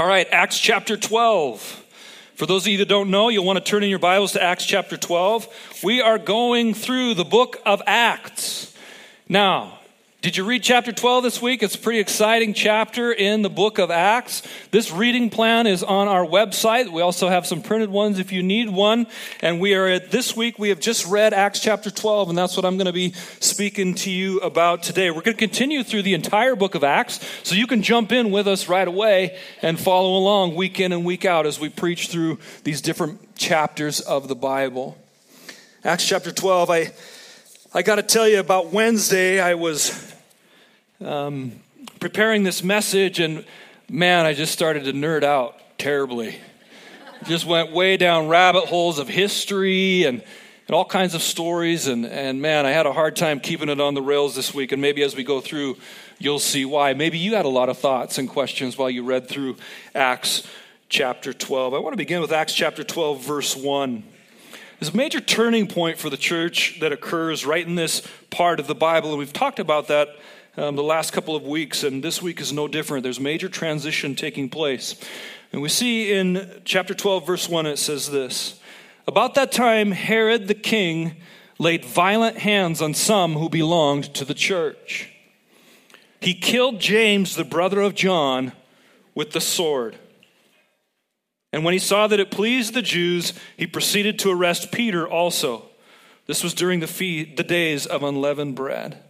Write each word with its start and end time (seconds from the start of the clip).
All 0.00 0.06
right, 0.06 0.26
Acts 0.32 0.58
chapter 0.58 0.96
12. 0.96 1.84
For 2.34 2.46
those 2.46 2.62
of 2.62 2.68
you 2.72 2.78
that 2.78 2.88
don't 2.88 3.10
know, 3.10 3.28
you'll 3.28 3.44
want 3.44 3.58
to 3.58 3.62
turn 3.62 3.82
in 3.82 3.90
your 3.90 3.98
Bibles 3.98 4.32
to 4.32 4.42
Acts 4.42 4.64
chapter 4.64 4.96
12. 4.96 5.46
We 5.84 6.00
are 6.00 6.16
going 6.16 6.72
through 6.72 7.12
the 7.12 7.24
book 7.26 7.60
of 7.66 7.82
Acts. 7.86 8.74
Now, 9.28 9.78
did 10.22 10.36
you 10.36 10.44
read 10.44 10.62
chapter 10.62 10.92
12 10.92 11.22
this 11.22 11.40
week? 11.40 11.62
It's 11.62 11.76
a 11.76 11.78
pretty 11.78 11.98
exciting 11.98 12.52
chapter 12.52 13.10
in 13.10 13.40
the 13.40 13.48
book 13.48 13.78
of 13.78 13.90
Acts. 13.90 14.42
This 14.70 14.92
reading 14.92 15.30
plan 15.30 15.66
is 15.66 15.82
on 15.82 16.08
our 16.08 16.26
website. 16.26 16.92
We 16.92 17.00
also 17.00 17.28
have 17.30 17.46
some 17.46 17.62
printed 17.62 17.88
ones 17.88 18.18
if 18.18 18.30
you 18.30 18.42
need 18.42 18.68
one. 18.68 19.06
And 19.40 19.60
we 19.60 19.74
are 19.74 19.86
at 19.86 20.10
this 20.10 20.36
week, 20.36 20.58
we 20.58 20.68
have 20.68 20.78
just 20.78 21.06
read 21.06 21.32
Acts 21.32 21.60
chapter 21.60 21.90
12, 21.90 22.28
and 22.28 22.36
that's 22.36 22.54
what 22.54 22.66
I'm 22.66 22.76
going 22.76 22.86
to 22.86 22.92
be 22.92 23.12
speaking 23.40 23.94
to 23.94 24.10
you 24.10 24.40
about 24.40 24.82
today. 24.82 25.10
We're 25.10 25.22
going 25.22 25.38
to 25.38 25.40
continue 25.40 25.82
through 25.82 26.02
the 26.02 26.12
entire 26.12 26.54
book 26.54 26.74
of 26.74 26.84
Acts, 26.84 27.20
so 27.42 27.54
you 27.54 27.66
can 27.66 27.82
jump 27.82 28.12
in 28.12 28.30
with 28.30 28.46
us 28.46 28.68
right 28.68 28.88
away 28.88 29.38
and 29.62 29.80
follow 29.80 30.18
along 30.18 30.54
week 30.54 30.80
in 30.80 30.92
and 30.92 31.02
week 31.02 31.24
out 31.24 31.46
as 31.46 31.58
we 31.58 31.70
preach 31.70 32.08
through 32.08 32.38
these 32.64 32.82
different 32.82 33.36
chapters 33.36 34.00
of 34.00 34.28
the 34.28 34.36
Bible. 34.36 34.98
Acts 35.82 36.06
chapter 36.06 36.30
12, 36.30 36.68
I. 36.68 36.92
I 37.72 37.82
got 37.82 37.96
to 37.96 38.02
tell 38.02 38.26
you 38.26 38.40
about 38.40 38.72
Wednesday, 38.72 39.38
I 39.38 39.54
was 39.54 40.12
um, 41.00 41.52
preparing 42.00 42.42
this 42.42 42.64
message, 42.64 43.20
and 43.20 43.44
man, 43.88 44.26
I 44.26 44.34
just 44.34 44.52
started 44.52 44.86
to 44.86 44.92
nerd 44.92 45.22
out 45.22 45.56
terribly. 45.78 46.34
just 47.28 47.46
went 47.46 47.70
way 47.70 47.96
down 47.96 48.26
rabbit 48.26 48.64
holes 48.64 48.98
of 48.98 49.06
history 49.06 50.02
and, 50.02 50.20
and 50.66 50.74
all 50.74 50.84
kinds 50.84 51.14
of 51.14 51.22
stories, 51.22 51.86
and, 51.86 52.06
and 52.06 52.42
man, 52.42 52.66
I 52.66 52.70
had 52.70 52.86
a 52.86 52.92
hard 52.92 53.14
time 53.14 53.38
keeping 53.38 53.68
it 53.68 53.80
on 53.80 53.94
the 53.94 54.02
rails 54.02 54.34
this 54.34 54.52
week. 54.52 54.72
And 54.72 54.82
maybe 54.82 55.04
as 55.04 55.14
we 55.14 55.22
go 55.22 55.40
through, 55.40 55.76
you'll 56.18 56.40
see 56.40 56.64
why. 56.64 56.94
Maybe 56.94 57.18
you 57.18 57.36
had 57.36 57.44
a 57.44 57.48
lot 57.48 57.68
of 57.68 57.78
thoughts 57.78 58.18
and 58.18 58.28
questions 58.28 58.76
while 58.76 58.90
you 58.90 59.04
read 59.04 59.28
through 59.28 59.58
Acts 59.94 60.42
chapter 60.88 61.32
12. 61.32 61.74
I 61.74 61.78
want 61.78 61.92
to 61.92 61.98
begin 61.98 62.20
with 62.20 62.32
Acts 62.32 62.52
chapter 62.52 62.82
12, 62.82 63.24
verse 63.24 63.54
1. 63.54 64.02
There's 64.80 64.94
a 64.94 64.96
major 64.96 65.20
turning 65.20 65.66
point 65.66 65.98
for 65.98 66.08
the 66.08 66.16
church 66.16 66.78
that 66.80 66.90
occurs 66.90 67.44
right 67.44 67.66
in 67.66 67.74
this 67.74 68.00
part 68.30 68.58
of 68.58 68.66
the 68.66 68.74
Bible, 68.74 69.10
and 69.10 69.18
we've 69.18 69.30
talked 69.30 69.58
about 69.58 69.88
that 69.88 70.08
um, 70.56 70.74
the 70.74 70.82
last 70.82 71.12
couple 71.12 71.36
of 71.36 71.42
weeks, 71.42 71.84
and 71.84 72.02
this 72.02 72.22
week 72.22 72.40
is 72.40 72.50
no 72.50 72.66
different. 72.66 73.02
There's 73.02 73.20
major 73.20 73.50
transition 73.50 74.14
taking 74.14 74.48
place. 74.48 74.98
And 75.52 75.60
we 75.60 75.68
see 75.68 76.14
in 76.14 76.62
chapter 76.64 76.94
12, 76.94 77.26
verse 77.26 77.46
1, 77.46 77.66
it 77.66 77.76
says 77.76 78.10
this 78.10 78.58
About 79.06 79.34
that 79.34 79.52
time, 79.52 79.90
Herod 79.90 80.48
the 80.48 80.54
king 80.54 81.16
laid 81.58 81.84
violent 81.84 82.38
hands 82.38 82.80
on 82.80 82.94
some 82.94 83.34
who 83.34 83.50
belonged 83.50 84.14
to 84.14 84.24
the 84.24 84.32
church. 84.32 85.10
He 86.20 86.32
killed 86.32 86.80
James, 86.80 87.36
the 87.36 87.44
brother 87.44 87.82
of 87.82 87.94
John, 87.94 88.52
with 89.14 89.32
the 89.32 89.42
sword. 89.42 89.98
And 91.52 91.64
when 91.64 91.72
he 91.72 91.78
saw 91.78 92.06
that 92.06 92.20
it 92.20 92.30
pleased 92.30 92.74
the 92.74 92.82
Jews, 92.82 93.32
he 93.56 93.66
proceeded 93.66 94.18
to 94.20 94.30
arrest 94.30 94.72
Peter 94.72 95.08
also. 95.08 95.66
This 96.26 96.44
was 96.44 96.54
during 96.54 96.80
the, 96.80 97.24
the 97.36 97.42
days 97.42 97.86
of 97.86 98.02
unleavened 98.02 98.54
bread. 98.54 99.02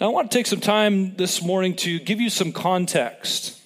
Now, 0.00 0.06
I 0.06 0.12
want 0.12 0.30
to 0.30 0.38
take 0.38 0.46
some 0.46 0.60
time 0.60 1.14
this 1.16 1.42
morning 1.42 1.76
to 1.76 1.98
give 2.00 2.20
you 2.20 2.30
some 2.30 2.52
context 2.52 3.61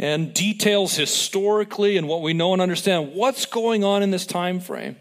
and 0.00 0.32
details 0.32 0.96
historically 0.96 1.98
and 1.98 2.08
what 2.08 2.22
we 2.22 2.32
know 2.32 2.54
and 2.54 2.62
understand 2.62 3.12
what's 3.12 3.44
going 3.44 3.84
on 3.84 4.02
in 4.02 4.10
this 4.10 4.24
time 4.24 4.58
frame 4.58 4.96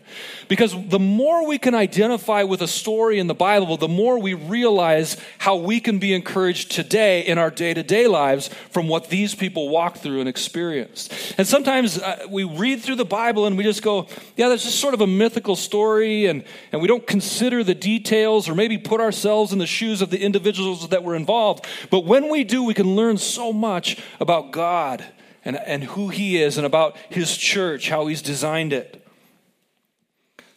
because 0.50 0.75
the 0.89 1.00
more 1.00 1.47
we 1.47 1.58
can 1.58 1.73
identify 1.73 2.44
with 2.44 2.61
a 2.61 2.67
story 2.67 3.17
in 3.17 3.28
the 3.28 3.33
bible 3.33 3.78
the 3.78 3.88
more 3.88 4.19
we 4.19 4.33
realize 4.33 5.16
how 5.38 5.56
we 5.56 5.80
can 5.80 6.00
be 6.00 6.14
encouraged 6.14 6.72
today 6.72 7.22
in 7.22 7.38
our 7.38 7.50
day-to-day 7.50 8.08
lives 8.08 8.50
from 8.72 8.89
what 8.89 9.09
these 9.09 9.33
people 9.33 9.69
walked 9.69 10.00
through 10.00 10.19
and 10.19 10.28
experienced. 10.28 11.13
And 11.38 11.47
sometimes 11.47 11.97
uh, 11.97 12.25
we 12.30 12.44
read 12.44 12.81
through 12.81 12.97
the 12.97 13.06
bible 13.06 13.47
and 13.47 13.58
we 13.58 13.63
just 13.63 13.81
go 13.81 14.06
yeah 14.36 14.50
that's 14.50 14.63
just 14.63 14.80
sort 14.80 14.94
of 14.94 15.00
a 15.00 15.08
mythical 15.08 15.56
story 15.56 16.25
and, 16.25 16.44
and 16.73 16.81
we 16.81 16.89
don't 16.89 17.08
consider 17.08 17.63
the 17.63 17.75
details 17.75 18.50
or 18.50 18.56
maybe 18.56 18.78
put 18.78 19.00
ourselves 19.00 19.53
in 19.53 19.59
the 19.59 19.66
shoes 19.66 20.02
of 20.02 20.09
the 20.09 20.19
individuals 20.19 20.90
that 20.90 21.06
were 21.06 21.16
involved. 21.16 21.66
But 21.90 22.03
when 22.03 22.29
we 22.29 22.44
do 22.44 22.66
we 22.66 22.73
can 22.73 22.97
learn 22.97 23.18
so 23.18 23.53
much 23.53 23.97
about 24.19 24.52
god 24.52 24.88
God 24.89 25.05
and, 25.45 25.55
and 25.55 25.83
who 25.83 26.09
He 26.09 26.41
is 26.41 26.57
and 26.57 26.66
about 26.66 26.97
His 27.09 27.38
church, 27.38 27.89
how 27.89 28.07
He's 28.07 28.22
designed 28.22 28.73
it. 28.73 29.05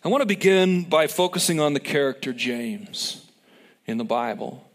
I 0.05 0.09
want 0.09 0.23
to 0.23 0.27
begin 0.27 0.85
by 0.85 1.07
focusing 1.07 1.61
on 1.61 1.75
the 1.75 1.81
character 1.81 2.33
James 2.33 3.27
in 3.87 3.99
the 3.99 4.05
Bible. 4.05 4.69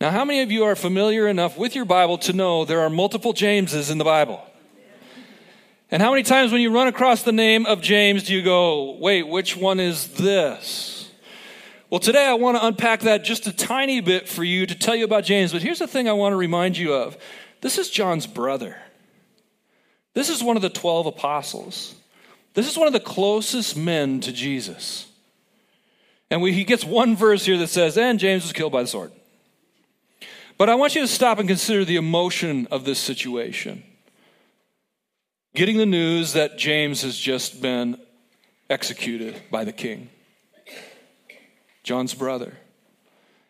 Now, 0.00 0.10
how 0.10 0.24
many 0.24 0.42
of 0.42 0.50
you 0.50 0.64
are 0.64 0.76
familiar 0.76 1.28
enough 1.28 1.58
with 1.58 1.74
your 1.74 1.84
Bible 1.84 2.18
to 2.18 2.32
know 2.32 2.64
there 2.64 2.80
are 2.80 2.90
multiple 2.90 3.32
Jameses 3.32 3.90
in 3.90 3.98
the 3.98 4.04
Bible? 4.04 4.42
And 5.90 6.02
how 6.02 6.10
many 6.10 6.22
times 6.22 6.50
when 6.50 6.60
you 6.60 6.72
run 6.72 6.88
across 6.88 7.22
the 7.22 7.32
name 7.32 7.66
of 7.66 7.80
James 7.82 8.24
do 8.24 8.34
you 8.34 8.42
go, 8.42 8.96
wait, 8.98 9.24
which 9.28 9.56
one 9.56 9.80
is 9.80 10.08
this? 10.08 11.10
Well, 11.90 12.00
today 12.00 12.26
I 12.26 12.34
want 12.34 12.56
to 12.56 12.66
unpack 12.66 13.00
that 13.00 13.22
just 13.22 13.46
a 13.46 13.52
tiny 13.52 14.00
bit 14.00 14.28
for 14.28 14.42
you 14.42 14.66
to 14.66 14.74
tell 14.74 14.96
you 14.96 15.04
about 15.04 15.24
James. 15.24 15.52
But 15.52 15.62
here's 15.62 15.78
the 15.78 15.86
thing 15.86 16.08
I 16.08 16.12
want 16.12 16.32
to 16.32 16.36
remind 16.36 16.76
you 16.76 16.94
of 16.94 17.16
this 17.64 17.78
is 17.78 17.88
John's 17.88 18.26
brother. 18.26 18.76
This 20.12 20.28
is 20.28 20.42
one 20.42 20.56
of 20.56 20.60
the 20.60 20.68
12 20.68 21.06
apostles. 21.06 21.94
This 22.52 22.70
is 22.70 22.76
one 22.76 22.86
of 22.86 22.92
the 22.92 23.00
closest 23.00 23.74
men 23.74 24.20
to 24.20 24.32
Jesus. 24.32 25.06
And 26.30 26.42
we, 26.42 26.52
he 26.52 26.64
gets 26.64 26.84
one 26.84 27.16
verse 27.16 27.46
here 27.46 27.56
that 27.56 27.68
says, 27.68 27.96
and 27.96 28.18
James 28.18 28.42
was 28.42 28.52
killed 28.52 28.70
by 28.70 28.82
the 28.82 28.86
sword. 28.86 29.12
But 30.58 30.68
I 30.68 30.74
want 30.74 30.94
you 30.94 31.00
to 31.00 31.08
stop 31.08 31.38
and 31.38 31.48
consider 31.48 31.86
the 31.86 31.96
emotion 31.96 32.68
of 32.70 32.84
this 32.84 32.98
situation. 32.98 33.82
Getting 35.54 35.78
the 35.78 35.86
news 35.86 36.34
that 36.34 36.58
James 36.58 37.00
has 37.00 37.16
just 37.16 37.62
been 37.62 37.96
executed 38.68 39.40
by 39.50 39.64
the 39.64 39.72
king, 39.72 40.10
John's 41.82 42.12
brother. 42.12 42.58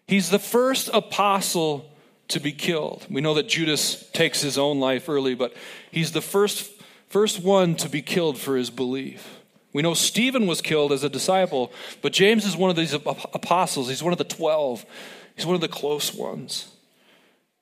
He's 0.06 0.30
the 0.30 0.38
first 0.38 0.88
apostle 0.94 1.90
to 2.28 2.40
be 2.40 2.52
killed. 2.52 3.06
We 3.10 3.20
know 3.20 3.34
that 3.34 3.48
Judas 3.48 4.08
takes 4.10 4.40
his 4.40 4.58
own 4.58 4.80
life 4.80 5.08
early, 5.08 5.34
but 5.34 5.54
he's 5.90 6.12
the 6.12 6.20
first, 6.20 6.70
first 7.08 7.42
one 7.42 7.74
to 7.76 7.88
be 7.88 8.02
killed 8.02 8.38
for 8.38 8.56
his 8.56 8.70
belief. 8.70 9.40
We 9.72 9.82
know 9.82 9.94
Stephen 9.94 10.46
was 10.46 10.60
killed 10.60 10.92
as 10.92 11.02
a 11.02 11.08
disciple, 11.08 11.72
but 12.00 12.12
James 12.12 12.44
is 12.44 12.56
one 12.56 12.70
of 12.70 12.76
these 12.76 12.94
apostles. 12.94 13.88
He's 13.88 14.02
one 14.02 14.12
of 14.12 14.18
the 14.18 14.24
12. 14.24 14.86
He's 15.34 15.46
one 15.46 15.56
of 15.56 15.60
the 15.60 15.68
close 15.68 16.14
ones. 16.14 16.70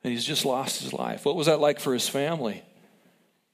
And 0.04 0.12
he's 0.12 0.24
just 0.24 0.44
lost 0.44 0.82
his 0.82 0.92
life. 0.92 1.24
What 1.24 1.36
was 1.36 1.46
that 1.46 1.60
like 1.60 1.80
for 1.80 1.94
his 1.94 2.08
family? 2.08 2.62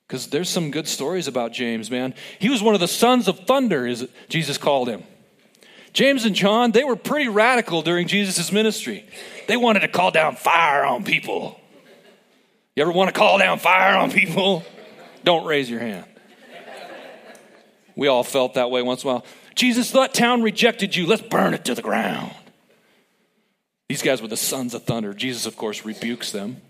Because 0.07 0.27
there's 0.29 0.49
some 0.49 0.71
good 0.71 0.89
stories 0.89 1.29
about 1.29 1.53
James, 1.53 1.91
man. 1.91 2.15
He 2.39 2.49
was 2.49 2.63
one 2.63 2.75
of 2.75 2.81
the 2.81 2.89
sons 2.89 3.29
of 3.29 3.41
thunder, 3.41 3.87
as 3.87 4.09
Jesus 4.29 4.59
called 4.59 4.89
him. 4.89 5.05
James 5.93 6.25
and 6.25 6.35
John, 6.35 6.73
they 6.73 6.85
were 6.85 6.97
pretty 6.97 7.29
radical 7.29 7.83
during 7.83 8.09
Jesus' 8.09 8.51
ministry. 8.51 9.05
They 9.49 9.57
wanted 9.57 9.81
to 9.81 9.89
call 9.89 10.11
down 10.11 10.37
fire 10.37 10.85
on 10.85 11.05
people. 11.05 11.59
You 12.77 12.83
ever 12.83 12.93
want 12.93 13.09
to 13.09 13.19
call 13.19 13.39
down 13.39 13.59
fire 13.59 13.97
on 13.97 14.13
people? 14.13 14.63
Don't 15.25 15.47
raise 15.47 15.69
your 15.69 15.81
hand. 15.81 16.05
We 17.97 18.07
all 18.07 18.23
felt 18.23 18.55
that 18.55 18.71
way 18.71 18.83
once 18.83 19.03
in 19.03 19.11
a 19.11 19.15
while. 19.15 19.25
Jesus, 19.57 19.91
that 19.91 20.15
town 20.15 20.43
rejected 20.43 20.95
you. 20.95 21.07
Let's 21.07 21.23
burn 21.23 21.55
it 21.55 21.65
to 21.65 21.75
the 21.75 21.83
ground. 21.83 22.31
These 23.89 24.03
guys 24.03 24.23
were 24.23 24.29
the 24.29 24.37
sons 24.37 24.75
of 24.75 24.85
thunder. 24.85 25.15
Jesus, 25.15 25.47
of 25.47 25.57
course, 25.57 25.85
rebukes 25.85 26.31
them. 26.31 26.61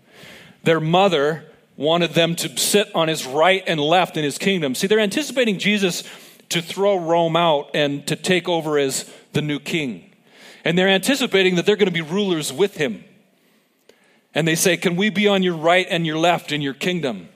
Their 0.63 0.79
mother 0.79 1.45
wanted 1.75 2.11
them 2.11 2.35
to 2.37 2.57
sit 2.57 2.87
on 2.95 3.09
his 3.09 3.27
right 3.27 3.61
and 3.67 3.79
left 3.79 4.15
in 4.15 4.23
his 4.23 4.37
kingdom. 4.37 4.73
See, 4.73 4.87
they're 4.87 4.99
anticipating 4.99 5.59
Jesus 5.59 6.03
to 6.47 6.61
throw 6.61 6.97
Rome 6.97 7.35
out 7.35 7.71
and 7.73 8.07
to 8.07 8.15
take 8.15 8.49
over 8.49 8.79
as 8.79 9.07
the 9.33 9.41
new 9.41 9.59
king. 9.59 10.08
And 10.63 10.77
they're 10.77 10.89
anticipating 10.89 11.55
that 11.55 11.65
they're 11.65 11.75
going 11.75 11.87
to 11.87 11.91
be 11.91 12.01
rulers 12.01 12.51
with 12.51 12.77
him. 12.77 13.03
And 14.33 14.47
they 14.47 14.55
say, 14.55 14.77
Can 14.77 14.95
we 14.95 15.09
be 15.09 15.27
on 15.27 15.43
your 15.43 15.55
right 15.55 15.87
and 15.89 16.05
your 16.05 16.17
left 16.17 16.51
in 16.51 16.61
your 16.61 16.73
kingdom? 16.73 17.29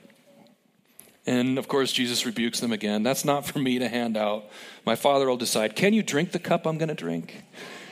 And 1.26 1.58
of 1.58 1.68
course, 1.68 1.92
Jesus 1.92 2.26
rebukes 2.26 2.60
them 2.60 2.72
again. 2.72 3.04
That's 3.04 3.24
not 3.24 3.46
for 3.46 3.60
me 3.60 3.80
to 3.80 3.88
hand 3.88 4.18
out. 4.18 4.46
My 4.86 4.96
Father 4.96 5.28
will 5.28 5.38
decide. 5.38 5.76
Can 5.76 5.94
you 5.94 6.04
drink 6.04 6.32
the 6.32 6.40
cup 6.40 6.68
I'm 6.68 6.78
going 6.78 6.90
to 6.90 6.96
drink? 6.96 7.44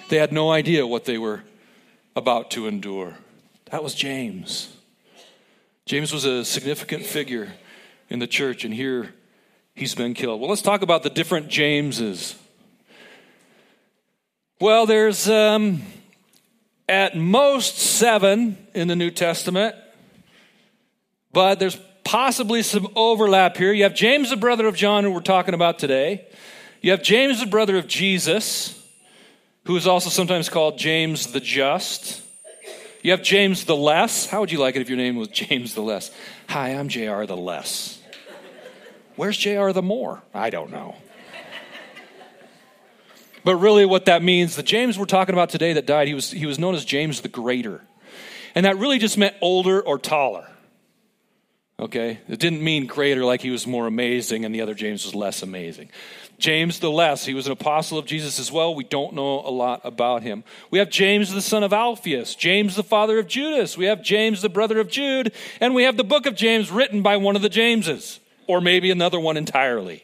They 0.09 0.17
had 0.17 0.33
no 0.33 0.51
idea 0.51 0.85
what 0.85 1.05
they 1.05 1.17
were 1.17 1.43
about 2.15 2.51
to 2.51 2.67
endure. 2.67 3.15
That 3.71 3.83
was 3.83 3.95
James. 3.95 4.75
James 5.85 6.11
was 6.13 6.25
a 6.25 6.43
significant 6.43 7.05
figure 7.05 7.53
in 8.09 8.19
the 8.19 8.27
church, 8.27 8.65
and 8.65 8.73
here 8.73 9.13
he's 9.73 9.95
been 9.95 10.13
killed. 10.13 10.41
Well, 10.41 10.49
let's 10.49 10.61
talk 10.61 10.81
about 10.81 11.03
the 11.03 11.09
different 11.09 11.47
Jameses. 11.47 12.35
Well, 14.61 14.85
there's 14.85 15.27
um, 15.27 15.81
at 16.87 17.17
most 17.17 17.79
seven 17.79 18.59
in 18.75 18.87
the 18.87 18.95
New 18.95 19.09
Testament, 19.09 19.75
but 21.33 21.57
there's 21.57 21.79
possibly 22.03 22.61
some 22.61 22.87
overlap 22.95 23.57
here. 23.57 23.73
You 23.73 23.81
have 23.81 23.95
James, 23.95 24.29
the 24.29 24.37
brother 24.37 24.67
of 24.67 24.75
John, 24.75 25.03
who 25.03 25.09
we're 25.09 25.21
talking 25.21 25.55
about 25.55 25.79
today. 25.79 26.27
You 26.79 26.91
have 26.91 27.01
James, 27.01 27.39
the 27.39 27.47
brother 27.47 27.75
of 27.75 27.87
Jesus, 27.87 28.79
who 29.65 29.75
is 29.77 29.87
also 29.87 30.11
sometimes 30.11 30.47
called 30.47 30.77
James 30.77 31.31
the 31.31 31.39
Just. 31.39 32.21
You 33.01 33.09
have 33.09 33.23
James 33.23 33.65
the 33.65 33.75
Less. 33.75 34.27
How 34.27 34.41
would 34.41 34.51
you 34.51 34.59
like 34.59 34.75
it 34.75 34.83
if 34.83 34.89
your 34.89 34.97
name 34.99 35.15
was 35.15 35.29
James 35.29 35.73
the 35.73 35.81
Less? 35.81 36.11
Hi, 36.49 36.75
I'm 36.75 36.87
JR 36.87 37.23
the 37.25 37.35
Less. 37.35 37.99
Where's 39.15 39.37
J.R. 39.37 39.73
the 39.73 39.81
More? 39.81 40.21
I 40.35 40.51
don't 40.51 40.69
know. 40.69 40.97
But 43.43 43.55
really, 43.55 43.85
what 43.85 44.05
that 44.05 44.21
means, 44.21 44.55
the 44.55 44.63
James 44.63 44.97
we're 44.97 45.05
talking 45.05 45.33
about 45.33 45.49
today 45.49 45.73
that 45.73 45.85
died, 45.85 46.07
he 46.07 46.13
was, 46.13 46.31
he 46.31 46.45
was 46.45 46.59
known 46.59 46.75
as 46.75 46.85
James 46.85 47.21
the 47.21 47.27
Greater. 47.27 47.81
And 48.55 48.65
that 48.65 48.77
really 48.77 48.99
just 48.99 49.17
meant 49.17 49.35
older 49.41 49.81
or 49.81 49.97
taller. 49.97 50.47
Okay? 51.79 52.19
It 52.27 52.39
didn't 52.39 52.63
mean 52.63 52.85
greater 52.85 53.25
like 53.25 53.41
he 53.41 53.49
was 53.49 53.65
more 53.65 53.87
amazing 53.87 54.45
and 54.45 54.53
the 54.53 54.61
other 54.61 54.75
James 54.75 55.03
was 55.03 55.15
less 55.15 55.41
amazing. 55.41 55.89
James 56.37 56.79
the 56.79 56.91
less, 56.91 57.25
he 57.25 57.33
was 57.33 57.47
an 57.47 57.51
apostle 57.51 57.97
of 57.97 58.05
Jesus 58.05 58.39
as 58.39 58.51
well. 58.51 58.75
We 58.75 58.83
don't 58.83 59.13
know 59.13 59.41
a 59.41 59.49
lot 59.49 59.81
about 59.83 60.23
him. 60.23 60.43
We 60.69 60.79
have 60.79 60.89
James 60.89 61.31
the 61.31 61.41
son 61.41 61.63
of 61.63 61.73
Alphaeus, 61.73 62.35
James 62.35 62.75
the 62.75 62.83
father 62.83 63.19
of 63.19 63.27
Judas, 63.27 63.77
we 63.77 63.85
have 63.85 64.03
James 64.03 64.41
the 64.41 64.49
brother 64.49 64.79
of 64.79 64.89
Jude, 64.89 65.33
and 65.59 65.73
we 65.73 65.83
have 65.83 65.97
the 65.97 66.03
book 66.03 66.25
of 66.25 66.35
James 66.35 66.71
written 66.71 67.01
by 67.01 67.17
one 67.17 67.35
of 67.35 67.41
the 67.41 67.49
Jameses, 67.49 68.19
or 68.47 68.59
maybe 68.59 68.91
another 68.91 69.19
one 69.19 69.37
entirely. 69.37 70.03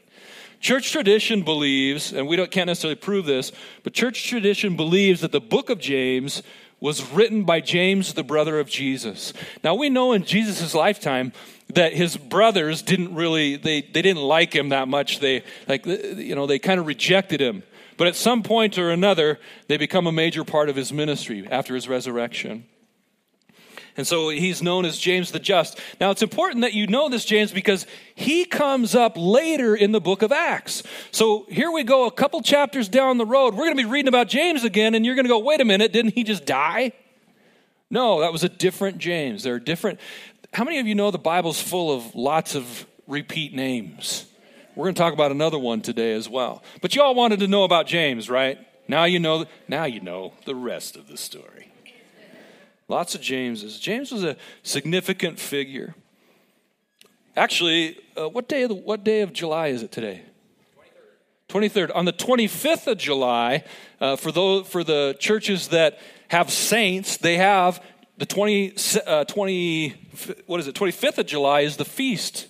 Church 0.59 0.92
tradition 0.92 1.44
believes, 1.44 2.13
and 2.13 2.27
we 2.27 2.36
don't, 2.36 2.50
can't 2.50 2.68
necessarily 2.68 2.95
prove 2.95 3.25
this, 3.25 3.51
but 3.83 3.94
church 3.94 4.27
tradition 4.27 4.75
believes 4.75 5.21
that 5.21 5.31
the 5.31 5.42
book 5.42 5.69
of 5.69 5.80
James 5.80 6.42
was 6.80 7.12
written 7.12 7.44
by 7.44 7.59
James, 7.59 8.13
the 8.13 8.24
brother 8.24 8.59
of 8.59 8.69
Jesus. 8.69 9.33
Now 9.63 9.75
we 9.75 9.89
know 9.89 10.13
in 10.13 10.24
Jesus' 10.24 10.75
lifetime 10.75 11.33
that 11.74 11.94
his 11.94 12.18
brothers 12.18 12.81
didn't 12.81 13.15
really 13.15 13.56
they, 13.56 13.81
they 13.81 14.01
didn't 14.01 14.21
like 14.21 14.54
him 14.54 14.69
that 14.69 14.88
much. 14.88 15.19
They 15.19 15.44
like 15.68 15.86
you 15.86 16.36
know 16.36 16.45
they 16.45 16.59
kind 16.59 16.80
of 16.80 16.86
rejected 16.86 17.42
him. 17.42 17.63
But 17.98 18.07
at 18.07 18.15
some 18.15 18.44
point 18.44 18.77
or 18.77 18.92
another, 18.92 19.39
they 19.68 19.77
become 19.77 20.06
a 20.06 20.12
major 20.12 20.44
part 20.44 20.69
of 20.69 20.75
his 20.75 20.94
ministry 20.94 21.48
after 21.50 21.74
his 21.74 21.88
resurrection. 21.88 22.65
And 23.98 24.06
so 24.06 24.30
he's 24.30 24.62
known 24.62 24.86
as 24.86 25.00
James 25.00 25.32
the 25.32 25.40
Just. 25.40 25.80
Now 26.00 26.12
it's 26.12 26.22
important 26.22 26.62
that 26.62 26.74
you 26.74 26.86
know 26.86 27.10
this, 27.10 27.26
James, 27.26 27.52
because 27.52 27.88
he 28.14 28.46
comes 28.46 28.94
up 28.94 29.14
later 29.18 29.76
in 29.76 29.92
the 29.92 30.00
book 30.00 30.22
of 30.22 30.32
Acts. 30.32 30.84
So 31.12 31.48
here 31.50 31.72
we 31.72 31.84
go, 31.84 32.06
a 32.06 32.12
couple 32.12 32.42
chapters 32.42 32.88
down 32.88 33.18
the 33.18 33.26
road. 33.26 33.56
We're 33.56 33.66
going 33.66 33.76
to 33.78 33.84
be 33.84 33.90
reading 33.90 34.08
about 34.08 34.28
James 34.28 34.64
again, 34.64 34.94
and 34.94 35.04
you're 35.04 35.16
going 35.16 35.26
to 35.26 35.30
go, 35.30 35.40
wait 35.40 35.62
a 35.62 35.66
minute, 35.66 35.92
didn't 35.92 36.14
he 36.14 36.24
just 36.24 36.46
die? 36.46 36.94
No, 37.90 38.22
that 38.22 38.32
was 38.32 38.44
a 38.44 38.50
different 38.50 39.00
James. 39.00 39.42
There 39.44 39.56
are 39.56 39.60
different. 39.60 40.00
How 40.54 40.64
many 40.64 40.78
of 40.80 40.86
you 40.88 40.94
know 40.94 41.10
the 41.10 41.18
Bible's 41.18 41.60
full 41.60 41.92
of 41.92 42.14
lots 42.14 42.54
of 42.54 42.86
repeat 43.08 43.54
names? 43.54 44.28
We're 44.76 44.86
going 44.86 44.96
to 44.96 45.00
talk 45.00 45.14
about 45.14 45.32
another 45.32 45.58
one 45.58 45.82
today 45.82 46.14
as 46.14 46.30
well. 46.30 46.62
But 46.82 46.96
you 46.96 47.02
all 47.02 47.16
wanted 47.16 47.40
to 47.40 47.48
know 47.48 47.64
about 47.64 47.88
James, 47.88 48.30
right? 48.30 48.60
Now 48.88 49.06
you 49.06 49.20
know 49.20 49.46
now 49.68 49.86
you 49.86 50.00
know 50.00 50.34
the 50.46 50.56
rest 50.56 50.96
of 50.96 51.08
the 51.08 51.18
story. 51.18 51.67
Lots 52.89 53.16
of 53.16 53.22
Jameses. 53.22 53.80
James 53.80 54.12
was 54.12 54.24
a 54.24 54.38
significant 54.63 55.39
figure. 55.39 55.94
Actually, 57.36 57.98
uh, 58.16 58.30
what 58.30 58.48
day 58.48 58.63
of 58.63 58.69
the, 58.69 58.75
what 58.75 59.04
day 59.04 59.22
of 59.22 59.34
July 59.34 59.68
is 59.68 59.84
it 59.84 59.92
today? 59.92 60.24
23rd. 61.50 61.89
23rd. 61.89 61.95
On 61.95 62.06
the 62.06 62.13
25th 62.13 62.88
of 62.88 62.98
July, 62.98 63.63
uh, 64.00 64.16
for 64.16 64.31
those 64.31 64.68
for 64.68 64.84
the 64.84 65.16
churches 65.19 65.68
that 65.68 66.00
have 66.30 66.50
saints, 66.50 67.18
they 67.18 67.38
have 67.38 67.84
the 68.18 68.25
20, 68.25 68.74
uh, 69.06 69.25
20 69.25 69.90
what 70.45 70.60
is 70.60 70.68
it? 70.68 70.75
25th 70.75 71.18
of 71.18 71.25
July 71.25 71.62
is 71.62 71.78
the 71.78 71.86
feast 71.86 72.48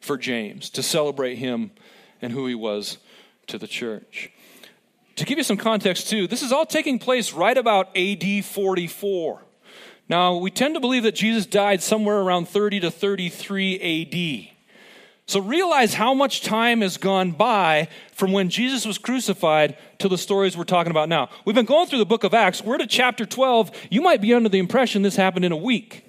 for 0.00 0.16
James 0.18 0.70
to 0.70 0.82
celebrate 0.82 1.36
him 1.36 1.70
and 2.20 2.32
who 2.32 2.46
he 2.46 2.54
was 2.54 2.98
to 3.46 3.58
the 3.58 3.66
church. 3.66 4.30
To 5.16 5.24
give 5.24 5.38
you 5.38 5.44
some 5.44 5.56
context 5.56 6.10
too, 6.10 6.28
this 6.28 6.42
is 6.42 6.52
all 6.52 6.66
taking 6.66 6.98
place 6.98 7.32
right 7.32 7.56
about 7.56 7.96
AD 7.96 8.44
44. 8.44 9.42
Now, 10.08 10.36
we 10.36 10.50
tend 10.50 10.74
to 10.74 10.80
believe 10.80 11.02
that 11.02 11.14
Jesus 11.14 11.44
died 11.44 11.82
somewhere 11.82 12.18
around 12.18 12.48
30 12.48 12.80
to 12.80 12.90
33 12.90 14.48
AD. 14.48 14.54
So 15.26 15.40
realize 15.40 15.92
how 15.92 16.14
much 16.14 16.40
time 16.40 16.80
has 16.80 16.96
gone 16.96 17.32
by 17.32 17.88
from 18.12 18.32
when 18.32 18.48
Jesus 18.48 18.86
was 18.86 18.96
crucified 18.96 19.76
to 19.98 20.08
the 20.08 20.16
stories 20.16 20.56
we're 20.56 20.64
talking 20.64 20.90
about 20.90 21.10
now. 21.10 21.28
We've 21.44 21.54
been 21.54 21.66
going 21.66 21.86
through 21.86 21.98
the 21.98 22.06
book 22.06 22.24
of 22.24 22.32
Acts. 22.32 22.64
We're 22.64 22.78
to 22.78 22.86
chapter 22.86 23.26
12. 23.26 23.70
You 23.90 24.00
might 24.00 24.22
be 24.22 24.32
under 24.32 24.48
the 24.48 24.58
impression 24.58 25.02
this 25.02 25.16
happened 25.16 25.44
in 25.44 25.52
a 25.52 25.56
week. 25.56 26.06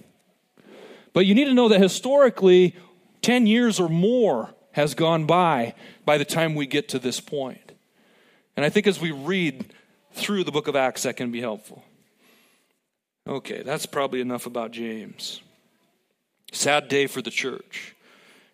But 1.12 1.26
you 1.26 1.36
need 1.36 1.46
to 1.46 1.54
know 1.54 1.68
that 1.68 1.82
historically, 1.82 2.78
10 3.22 3.46
years 3.46 3.78
or 3.78 3.90
more 3.90 4.56
has 4.72 4.94
gone 4.94 5.26
by 5.26 5.76
by 6.06 6.18
the 6.18 6.24
time 6.24 6.56
we 6.56 6.66
get 6.66 6.88
to 6.90 7.00
this 7.00 7.20
point. 7.20 7.74
And 8.56 8.66
I 8.66 8.70
think 8.70 8.88
as 8.88 9.02
we 9.02 9.12
read 9.12 9.74
through 10.14 10.46
the 10.46 10.52
book 10.52 10.70
of 10.70 10.78
Acts, 10.78 11.04
that 11.04 11.18
can 11.18 11.30
be 11.30 11.42
helpful. 11.42 11.84
Okay, 13.30 13.62
that's 13.62 13.86
probably 13.86 14.22
enough 14.22 14.48
about 14.48 14.72
James. 14.72 15.44
Sad 16.52 16.88
day 16.88 17.06
for 17.06 17.22
the 17.22 17.30
church. 17.30 17.96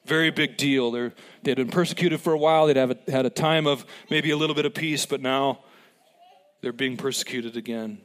Very 0.03 0.31
big 0.31 0.57
deal. 0.57 0.91
They 0.91 1.11
had 1.45 1.55
been 1.55 1.69
persecuted 1.69 2.19
for 2.19 2.33
a 2.33 2.37
while. 2.37 2.67
They'd 2.67 2.75
have 2.75 2.91
a, 2.91 2.97
had 3.09 3.25
a 3.25 3.29
time 3.29 3.67
of 3.67 3.85
maybe 4.09 4.31
a 4.31 4.37
little 4.37 4.53
bit 4.53 4.65
of 4.65 4.73
peace, 4.73 5.05
but 5.05 5.21
now 5.21 5.59
they're 6.59 6.73
being 6.73 6.97
persecuted 6.97 7.55
again. 7.55 7.99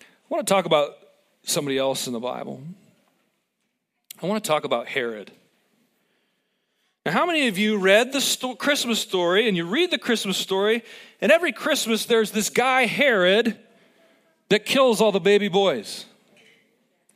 I 0.00 0.04
want 0.28 0.48
to 0.48 0.52
talk 0.52 0.64
about 0.64 0.96
somebody 1.44 1.78
else 1.78 2.08
in 2.08 2.12
the 2.12 2.18
Bible. 2.18 2.60
I 4.20 4.26
want 4.26 4.42
to 4.42 4.48
talk 4.48 4.64
about 4.64 4.88
Herod. 4.88 5.30
Now, 7.06 7.12
how 7.12 7.24
many 7.24 7.46
of 7.46 7.56
you 7.56 7.78
read 7.78 8.12
the 8.12 8.20
sto- 8.20 8.56
Christmas 8.56 8.98
story 8.98 9.46
and 9.46 9.56
you 9.56 9.64
read 9.64 9.92
the 9.92 9.98
Christmas 9.98 10.38
story, 10.38 10.82
and 11.20 11.30
every 11.30 11.52
Christmas 11.52 12.04
there's 12.04 12.32
this 12.32 12.50
guy, 12.50 12.86
Herod, 12.86 13.56
that 14.50 14.66
kills 14.66 15.00
all 15.00 15.12
the 15.12 15.20
baby 15.20 15.48
boys. 15.48 16.04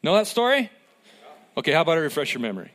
Know 0.02 0.14
that 0.14 0.26
story? 0.26 0.70
Okay, 1.56 1.72
how 1.72 1.82
about 1.82 1.98
I 1.98 2.00
refresh 2.00 2.32
your 2.32 2.40
memory? 2.40 2.72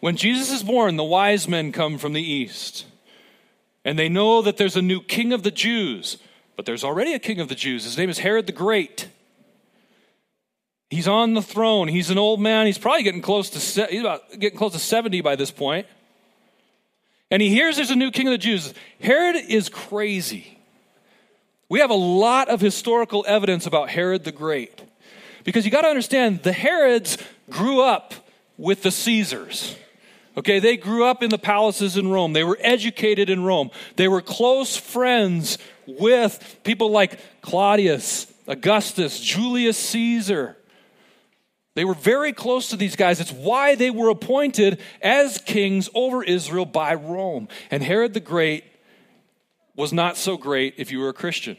When 0.00 0.16
Jesus 0.16 0.50
is 0.50 0.62
born, 0.62 0.96
the 0.96 1.04
wise 1.04 1.46
men 1.46 1.72
come 1.72 1.98
from 1.98 2.14
the 2.14 2.22
east, 2.22 2.86
and 3.84 3.98
they 3.98 4.08
know 4.08 4.40
that 4.40 4.56
there's 4.56 4.76
a 4.76 4.82
new 4.82 5.02
king 5.02 5.32
of 5.32 5.42
the 5.42 5.50
Jews, 5.50 6.16
but 6.56 6.64
there's 6.64 6.84
already 6.84 7.12
a 7.12 7.18
king 7.18 7.40
of 7.40 7.48
the 7.48 7.54
Jews. 7.54 7.84
His 7.84 7.98
name 7.98 8.08
is 8.08 8.18
Herod 8.18 8.46
the 8.46 8.52
Great. 8.52 9.08
He's 10.88 11.06
on 11.06 11.34
the 11.34 11.42
throne. 11.42 11.88
He's 11.88 12.10
an 12.10 12.18
old 12.18 12.40
man. 12.40 12.66
He's 12.66 12.78
probably 12.78 13.04
getting 13.04 13.22
close 13.22 13.50
to 13.50 13.86
he's 13.86 14.00
about 14.00 14.38
getting 14.38 14.58
close 14.58 14.72
to 14.72 14.78
70 14.78 15.20
by 15.20 15.36
this 15.36 15.50
point. 15.50 15.86
And 17.30 17.40
he 17.40 17.48
hears 17.48 17.76
there's 17.76 17.90
a 17.90 17.96
new 17.96 18.10
king 18.10 18.26
of 18.26 18.32
the 18.32 18.38
Jews. 18.38 18.74
Herod 19.00 19.36
is 19.36 19.68
crazy. 19.68 20.59
We 21.70 21.78
have 21.78 21.90
a 21.90 21.94
lot 21.94 22.48
of 22.48 22.60
historical 22.60 23.24
evidence 23.28 23.64
about 23.64 23.90
Herod 23.90 24.24
the 24.24 24.32
Great. 24.32 24.82
Because 25.44 25.64
you 25.64 25.70
got 25.70 25.82
to 25.82 25.88
understand, 25.88 26.42
the 26.42 26.52
Herods 26.52 27.16
grew 27.48 27.80
up 27.80 28.12
with 28.58 28.82
the 28.82 28.90
Caesars. 28.90 29.76
Okay, 30.36 30.58
they 30.58 30.76
grew 30.76 31.04
up 31.04 31.22
in 31.22 31.30
the 31.30 31.38
palaces 31.38 31.96
in 31.96 32.08
Rome. 32.08 32.32
They 32.32 32.42
were 32.42 32.58
educated 32.60 33.30
in 33.30 33.44
Rome. 33.44 33.70
They 33.94 34.08
were 34.08 34.20
close 34.20 34.76
friends 34.76 35.58
with 35.86 36.58
people 36.64 36.90
like 36.90 37.20
Claudius, 37.40 38.26
Augustus, 38.48 39.20
Julius 39.20 39.78
Caesar. 39.78 40.56
They 41.74 41.84
were 41.84 41.94
very 41.94 42.32
close 42.32 42.70
to 42.70 42.76
these 42.76 42.96
guys. 42.96 43.20
It's 43.20 43.32
why 43.32 43.76
they 43.76 43.90
were 43.90 44.08
appointed 44.08 44.80
as 45.00 45.38
kings 45.38 45.88
over 45.94 46.24
Israel 46.24 46.66
by 46.66 46.94
Rome. 46.94 47.46
And 47.70 47.84
Herod 47.84 48.12
the 48.12 48.20
Great 48.20 48.64
was 49.80 49.92
not 49.92 50.16
so 50.16 50.36
great 50.36 50.74
if 50.76 50.92
you 50.92 51.00
were 51.00 51.08
a 51.08 51.14
Christian. 51.14 51.56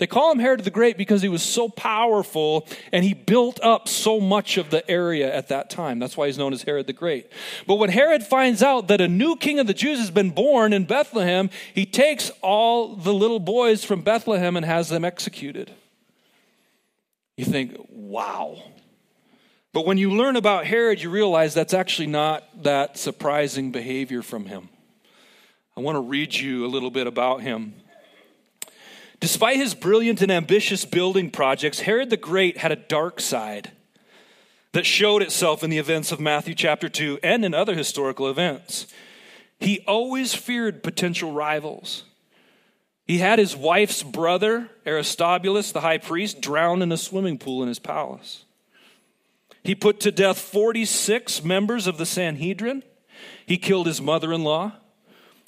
They 0.00 0.06
call 0.06 0.32
him 0.32 0.38
Herod 0.38 0.60
the 0.60 0.70
Great 0.70 0.96
because 0.96 1.20
he 1.20 1.28
was 1.28 1.42
so 1.42 1.68
powerful 1.68 2.66
and 2.90 3.04
he 3.04 3.12
built 3.12 3.60
up 3.62 3.86
so 3.86 4.18
much 4.18 4.56
of 4.56 4.70
the 4.70 4.88
area 4.90 5.32
at 5.34 5.48
that 5.48 5.68
time. 5.68 5.98
That's 5.98 6.16
why 6.16 6.26
he's 6.26 6.38
known 6.38 6.54
as 6.54 6.62
Herod 6.62 6.86
the 6.86 6.94
Great. 6.94 7.30
But 7.66 7.74
when 7.74 7.90
Herod 7.90 8.22
finds 8.22 8.62
out 8.62 8.88
that 8.88 9.02
a 9.02 9.08
new 9.08 9.36
king 9.36 9.58
of 9.58 9.66
the 9.66 9.74
Jews 9.74 9.98
has 9.98 10.10
been 10.10 10.30
born 10.30 10.72
in 10.72 10.86
Bethlehem, 10.86 11.50
he 11.74 11.84
takes 11.84 12.30
all 12.40 12.96
the 12.96 13.12
little 13.12 13.40
boys 13.40 13.84
from 13.84 14.00
Bethlehem 14.00 14.56
and 14.56 14.64
has 14.64 14.88
them 14.88 15.04
executed. 15.04 15.70
You 17.36 17.44
think, 17.44 17.76
wow. 17.90 18.56
But 19.74 19.84
when 19.84 19.98
you 19.98 20.12
learn 20.12 20.36
about 20.36 20.64
Herod, 20.64 21.02
you 21.02 21.10
realize 21.10 21.52
that's 21.52 21.74
actually 21.74 22.08
not 22.08 22.62
that 22.62 22.96
surprising 22.96 23.70
behavior 23.70 24.22
from 24.22 24.46
him. 24.46 24.70
I 25.76 25.80
want 25.80 25.96
to 25.96 26.00
read 26.00 26.34
you 26.34 26.64
a 26.64 26.68
little 26.68 26.90
bit 26.90 27.06
about 27.06 27.42
him. 27.42 27.74
Despite 29.20 29.56
his 29.56 29.74
brilliant 29.74 30.22
and 30.22 30.32
ambitious 30.32 30.84
building 30.84 31.30
projects, 31.30 31.80
Herod 31.80 32.10
the 32.10 32.16
Great 32.16 32.58
had 32.58 32.72
a 32.72 32.76
dark 32.76 33.20
side 33.20 33.72
that 34.72 34.86
showed 34.86 35.22
itself 35.22 35.62
in 35.62 35.70
the 35.70 35.78
events 35.78 36.12
of 36.12 36.20
Matthew 36.20 36.54
chapter 36.54 36.88
2 36.88 37.20
and 37.22 37.44
in 37.44 37.54
other 37.54 37.74
historical 37.74 38.28
events. 38.28 38.86
He 39.58 39.80
always 39.80 40.34
feared 40.34 40.82
potential 40.82 41.32
rivals. 41.32 42.04
He 43.06 43.18
had 43.18 43.38
his 43.38 43.56
wife's 43.56 44.02
brother, 44.02 44.70
Aristobulus, 44.86 45.72
the 45.72 45.80
high 45.80 45.98
priest, 45.98 46.40
drowned 46.40 46.82
in 46.82 46.92
a 46.92 46.96
swimming 46.96 47.38
pool 47.38 47.60
in 47.60 47.68
his 47.68 47.80
palace. 47.80 48.44
He 49.62 49.74
put 49.74 50.00
to 50.00 50.12
death 50.12 50.38
46 50.38 51.44
members 51.44 51.86
of 51.86 51.98
the 51.98 52.06
Sanhedrin. 52.06 52.82
He 53.44 53.58
killed 53.58 53.86
his 53.86 54.00
mother 54.00 54.32
in 54.32 54.44
law. 54.44 54.72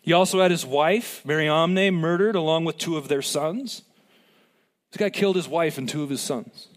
He 0.03 0.13
also 0.13 0.41
had 0.41 0.51
his 0.51 0.67
wife, 0.67 1.25
Mariamne, 1.25 1.95
murdered 1.95 2.35
along 2.35 2.65
with 2.65 2.77
two 2.77 2.97
of 2.97 3.09
their 3.09 3.23
sons. 3.23 3.83
This 4.91 4.99
guy 4.99 5.11
killed 5.11 5.37
his 5.37 5.49
wife 5.49 5.79
and 5.79 5.89
two 5.89 6.03
of 6.03 6.11
his 6.11 6.21
sons. 6.21 6.69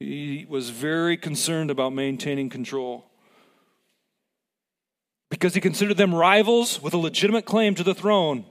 He 0.00 0.44
was 0.48 0.70
very 0.70 1.16
concerned 1.16 1.70
about 1.70 1.94
maintaining 1.94 2.50
control. 2.50 3.04
because 5.28 5.54
he 5.54 5.60
considered 5.60 5.96
them 5.96 6.14
rivals 6.14 6.80
with 6.80 6.94
a 6.94 6.98
legitimate 6.98 7.44
claim 7.44 7.74
to 7.74 7.82
the 7.82 7.94
throne 7.94 8.44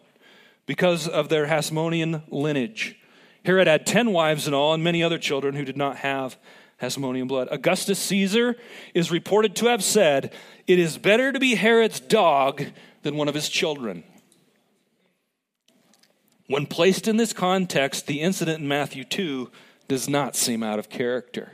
because 0.65 1.07
of 1.07 1.29
their 1.29 1.47
Hasmonean 1.47 2.23
lineage. 2.29 2.97
Herod 3.45 3.67
had 3.67 3.85
10 3.85 4.11
wives 4.11 4.47
in 4.47 4.53
all 4.53 4.73
and 4.73 4.83
many 4.83 5.01
other 5.01 5.17
children 5.17 5.55
who 5.55 5.63
did 5.63 5.77
not 5.77 5.97
have 5.97 6.37
Hasmonean 6.81 7.27
blood. 7.27 7.47
Augustus 7.49 7.97
Caesar 7.99 8.55
is 8.93 9.09
reported 9.09 9.55
to 9.55 9.67
have 9.67 9.83
said, 9.83 10.33
It 10.67 10.77
is 10.77 10.97
better 10.97 11.31
to 11.31 11.39
be 11.39 11.55
Herod's 11.55 11.99
dog 11.99 12.65
than 13.05 13.15
one 13.15 13.27
of 13.27 13.35
his 13.35 13.49
children. 13.49 14.03
When 16.47 16.65
placed 16.65 17.07
in 17.07 17.17
this 17.17 17.33
context, 17.33 18.07
the 18.07 18.19
incident 18.19 18.61
in 18.61 18.67
Matthew 18.67 19.03
2 19.03 19.51
does 19.87 20.09
not 20.09 20.35
seem 20.35 20.63
out 20.63 20.79
of 20.79 20.89
character. 20.89 21.51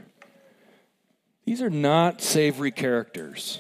These 1.45 1.61
are 1.61 1.69
not 1.69 2.21
savory 2.21 2.71
characters, 2.71 3.59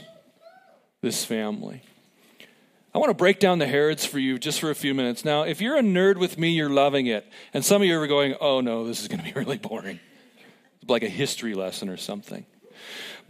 this 1.01 1.25
family. 1.25 1.81
I 2.95 2.97
want 2.97 3.09
to 3.09 3.13
break 3.13 3.39
down 3.39 3.59
the 3.59 3.67
Herods 3.67 4.05
for 4.05 4.19
you 4.19 4.39
just 4.39 4.61
for 4.61 4.71
a 4.71 4.75
few 4.75 4.93
minutes. 4.93 5.25
Now, 5.25 5.43
if 5.43 5.59
you're 5.59 5.75
a 5.75 5.81
nerd 5.81 6.15
with 6.15 6.37
me, 6.37 6.51
you're 6.51 6.69
loving 6.69 7.07
it. 7.07 7.29
And 7.53 7.65
some 7.65 7.81
of 7.81 7.87
you 7.89 7.99
are 7.99 8.07
going, 8.07 8.35
oh 8.39 8.61
no, 8.61 8.87
this 8.87 9.01
is 9.01 9.09
going 9.09 9.19
to 9.19 9.25
be 9.25 9.33
really 9.37 9.57
boring. 9.57 9.99
Like 10.87 11.03
a 11.03 11.09
history 11.09 11.55
lesson 11.55 11.89
or 11.89 11.97
something. 11.97 12.45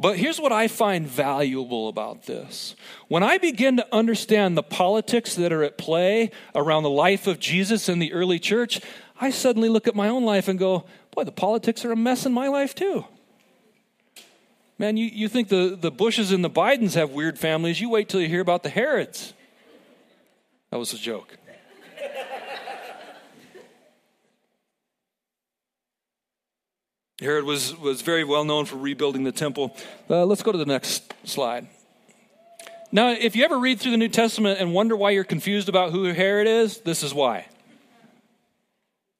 But 0.01 0.17
here's 0.17 0.41
what 0.41 0.51
I 0.51 0.67
find 0.67 1.07
valuable 1.07 1.87
about 1.87 2.25
this. 2.25 2.75
When 3.07 3.21
I 3.21 3.37
begin 3.37 3.77
to 3.77 3.87
understand 3.93 4.57
the 4.57 4.63
politics 4.63 5.35
that 5.35 5.53
are 5.53 5.61
at 5.61 5.77
play 5.77 6.31
around 6.55 6.83
the 6.83 6.89
life 6.89 7.27
of 7.27 7.39
Jesus 7.39 7.87
in 7.87 7.99
the 7.99 8.11
early 8.11 8.39
church, 8.39 8.81
I 9.19 9.29
suddenly 9.29 9.69
look 9.69 9.87
at 9.87 9.93
my 9.93 10.07
own 10.07 10.25
life 10.25 10.47
and 10.47 10.57
go, 10.57 10.85
boy, 11.11 11.23
the 11.23 11.31
politics 11.31 11.85
are 11.85 11.91
a 11.91 11.95
mess 11.95 12.25
in 12.25 12.33
my 12.33 12.47
life 12.47 12.73
too. 12.73 13.05
Man, 14.79 14.97
you, 14.97 15.05
you 15.05 15.27
think 15.27 15.49
the, 15.49 15.77
the 15.79 15.91
Bushes 15.91 16.31
and 16.31 16.43
the 16.43 16.49
Bidens 16.49 16.95
have 16.95 17.11
weird 17.11 17.37
families. 17.37 17.79
You 17.79 17.91
wait 17.91 18.09
till 18.09 18.21
you 18.21 18.27
hear 18.27 18.41
about 18.41 18.63
the 18.63 18.69
Herods. 18.69 19.35
That 20.71 20.77
was 20.77 20.93
a 20.93 20.97
joke. 20.97 21.37
Herod 27.21 27.45
was, 27.45 27.77
was 27.77 28.01
very 28.01 28.23
well 28.23 28.43
known 28.43 28.65
for 28.65 28.77
rebuilding 28.77 29.23
the 29.23 29.31
temple. 29.31 29.77
Uh, 30.09 30.25
let's 30.25 30.41
go 30.41 30.51
to 30.51 30.57
the 30.57 30.65
next 30.65 31.13
slide. 31.23 31.67
Now, 32.91 33.11
if 33.11 33.35
you 33.35 33.45
ever 33.45 33.59
read 33.59 33.79
through 33.79 33.91
the 33.91 33.97
New 33.97 34.09
Testament 34.09 34.59
and 34.59 34.73
wonder 34.73 34.95
why 34.95 35.11
you're 35.11 35.23
confused 35.23 35.69
about 35.69 35.91
who 35.91 36.05
Herod 36.05 36.47
is, 36.47 36.79
this 36.79 37.03
is 37.03 37.13
why. 37.13 37.45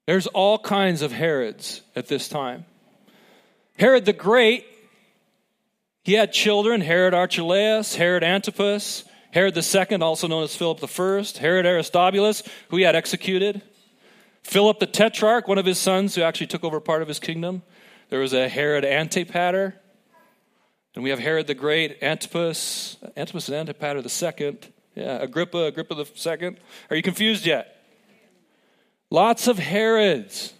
There's 0.07 0.25
all 0.27 0.57
kinds 0.57 1.03
of 1.03 1.11
Herods 1.11 1.81
at 1.95 2.07
this 2.07 2.27
time. 2.27 2.65
Herod 3.77 4.05
the 4.05 4.13
Great, 4.13 4.65
he 6.03 6.13
had 6.13 6.33
children 6.33 6.81
Herod 6.81 7.13
Archelaus, 7.13 7.95
Herod 7.95 8.23
Antipas, 8.23 9.05
Herod 9.29 9.55
II, 9.55 9.97
also 10.01 10.27
known 10.27 10.43
as 10.43 10.55
Philip 10.55 10.83
I, 10.83 11.39
Herod 11.39 11.65
Aristobulus, 11.67 12.41
who 12.69 12.77
he 12.77 12.83
had 12.83 12.95
executed, 12.95 13.61
Philip 14.41 14.79
the 14.79 14.87
Tetrarch, 14.87 15.47
one 15.47 15.59
of 15.59 15.65
his 15.67 15.77
sons 15.77 16.15
who 16.15 16.23
actually 16.23 16.47
took 16.47 16.63
over 16.63 16.79
part 16.79 17.03
of 17.03 17.07
his 17.07 17.19
kingdom. 17.19 17.61
There 18.11 18.19
was 18.19 18.33
a 18.33 18.49
Herod 18.49 18.83
Antipater. 18.83 19.73
And 20.93 21.03
we 21.03 21.11
have 21.11 21.19
Herod 21.19 21.47
the 21.47 21.53
Great, 21.53 22.03
Antipas, 22.03 22.97
Antipas 23.15 23.47
and 23.47 23.55
Antipater 23.55 24.01
the 24.01 24.09
second. 24.09 24.67
Yeah, 24.95 25.21
Agrippa, 25.21 25.59
Agrippa 25.59 25.95
the 25.95 26.05
second. 26.15 26.57
Are 26.89 26.97
you 26.97 27.01
confused 27.01 27.45
yet? 27.45 27.77
Lots 29.09 29.47
of 29.47 29.59
Herods. 29.59 30.53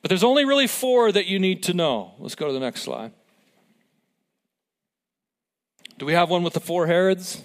But 0.00 0.08
there's 0.08 0.24
only 0.24 0.46
really 0.46 0.66
four 0.66 1.12
that 1.12 1.26
you 1.26 1.38
need 1.38 1.62
to 1.64 1.74
know. 1.74 2.14
Let's 2.18 2.34
go 2.34 2.46
to 2.46 2.52
the 2.54 2.60
next 2.60 2.80
slide. 2.80 3.12
Do 5.98 6.06
we 6.06 6.14
have 6.14 6.30
one 6.30 6.42
with 6.42 6.54
the 6.54 6.60
four 6.60 6.86
Herods? 6.86 7.42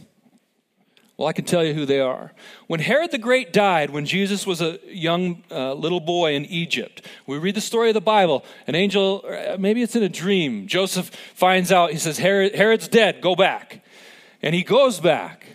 Well, 1.17 1.29
I 1.29 1.33
can 1.33 1.45
tell 1.45 1.63
you 1.63 1.73
who 1.73 1.85
they 1.85 2.01
are. 2.01 2.33
When 2.67 2.81
Herod 2.81 3.11
the 3.11 3.17
Great 3.17 3.53
died, 3.53 3.89
when 3.89 4.05
Jesus 4.05 4.45
was 4.45 4.61
a 4.61 4.79
young 4.85 5.43
uh, 5.49 5.73
little 5.73 6.01
boy 6.01 6.35
in 6.35 6.43
Egypt, 6.45 7.05
we 7.25 7.37
read 7.37 7.55
the 7.55 7.61
story 7.61 7.89
of 7.89 7.93
the 7.93 8.01
Bible. 8.01 8.43
An 8.67 8.75
angel, 8.75 9.23
uh, 9.25 9.55
maybe 9.57 9.81
it's 9.81 9.95
in 9.95 10.03
a 10.03 10.09
dream, 10.09 10.67
Joseph 10.67 11.09
finds 11.33 11.71
out, 11.71 11.91
he 11.91 11.97
says, 11.97 12.17
Herod, 12.17 12.53
Herod's 12.53 12.89
dead, 12.89 13.21
go 13.21 13.33
back. 13.33 13.81
And 14.41 14.53
he 14.53 14.63
goes 14.63 14.99
back. 14.99 15.47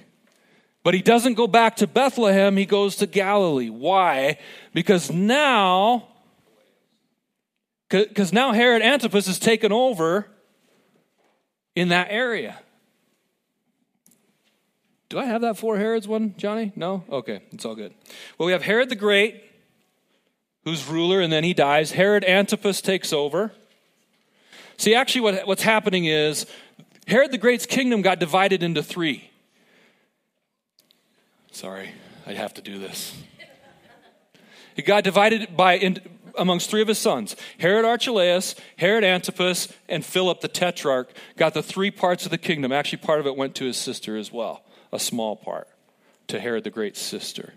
But 0.83 0.95
he 0.95 1.03
doesn't 1.03 1.35
go 1.35 1.47
back 1.47 1.77
to 1.77 1.87
Bethlehem, 1.87 2.57
he 2.57 2.65
goes 2.65 2.97
to 2.97 3.07
Galilee. 3.07 3.69
Why? 3.69 4.39
Because 4.73 5.11
now, 5.11 6.09
because 7.91 8.33
now 8.33 8.53
Herod 8.53 8.81
Antipas 8.81 9.27
has 9.27 9.39
taken 9.39 9.73
over 9.73 10.27
in 11.75 11.89
that 11.89 12.07
area. 12.09 12.59
Do 15.11 15.19
I 15.19 15.25
have 15.25 15.41
that 15.43 15.59
four 15.59 15.77
Herods 15.77 16.07
one, 16.07 16.35
Johnny? 16.39 16.73
No? 16.77 17.03
Okay, 17.11 17.43
it's 17.51 17.65
all 17.65 17.75
good. 17.75 17.93
Well, 18.39 18.47
we 18.47 18.53
have 18.53 18.63
Herod 18.63 18.89
the 18.89 18.95
Great, 18.97 19.43
who's 20.65 20.87
ruler, 20.87 21.21
and 21.21 21.33
then 21.33 21.43
he 21.43 21.53
dies. 21.53 21.91
Herod 21.91 22.25
Antipas 22.25 22.81
takes 22.81 23.13
over. 23.13 23.53
See, 24.77 24.95
actually, 24.95 25.23
what, 25.23 25.47
what's 25.49 25.65
happening 25.65 26.05
is 26.05 26.47
Herod 27.09 27.33
the 27.33 27.39
Great's 27.39 27.67
kingdom 27.67 28.03
got 28.03 28.21
divided 28.21 28.63
into 28.63 28.85
three. 28.85 29.31
Sorry, 31.51 31.91
I 32.25 32.35
have 32.35 32.55
to 32.55 32.63
do 32.63 32.79
this. 32.79 33.21
It 34.77 34.83
got 34.83 35.03
divided 35.03 35.57
by 35.57 35.73
in, 35.75 35.99
amongst 36.39 36.71
three 36.71 36.83
of 36.83 36.89
his 36.89 36.99
sons 36.99 37.35
Herod 37.59 37.85
Archelaus, 37.85 38.55
Herod 38.77 39.03
Antipas, 39.03 39.73
and 39.89 40.05
Philip 40.05 40.41
the 40.41 40.47
Tetrarch 40.47 41.11
got 41.37 41.53
the 41.53 41.65
three 41.65 41.91
parts 41.91 42.25
of 42.27 42.31
the 42.31 42.39
kingdom. 42.39 42.71
Actually, 42.71 42.99
part 42.99 43.19
of 43.19 43.27
it 43.27 43.37
went 43.37 43.57
to 43.57 43.65
his 43.65 43.77
sister 43.77 44.17
as 44.17 44.31
well 44.31 44.63
a 44.93 44.99
small 44.99 45.37
part 45.37 45.69
to 46.29 46.41
Herod 46.41 46.65
the 46.65 46.71
Great's 46.71 47.01
sister. 47.01 47.55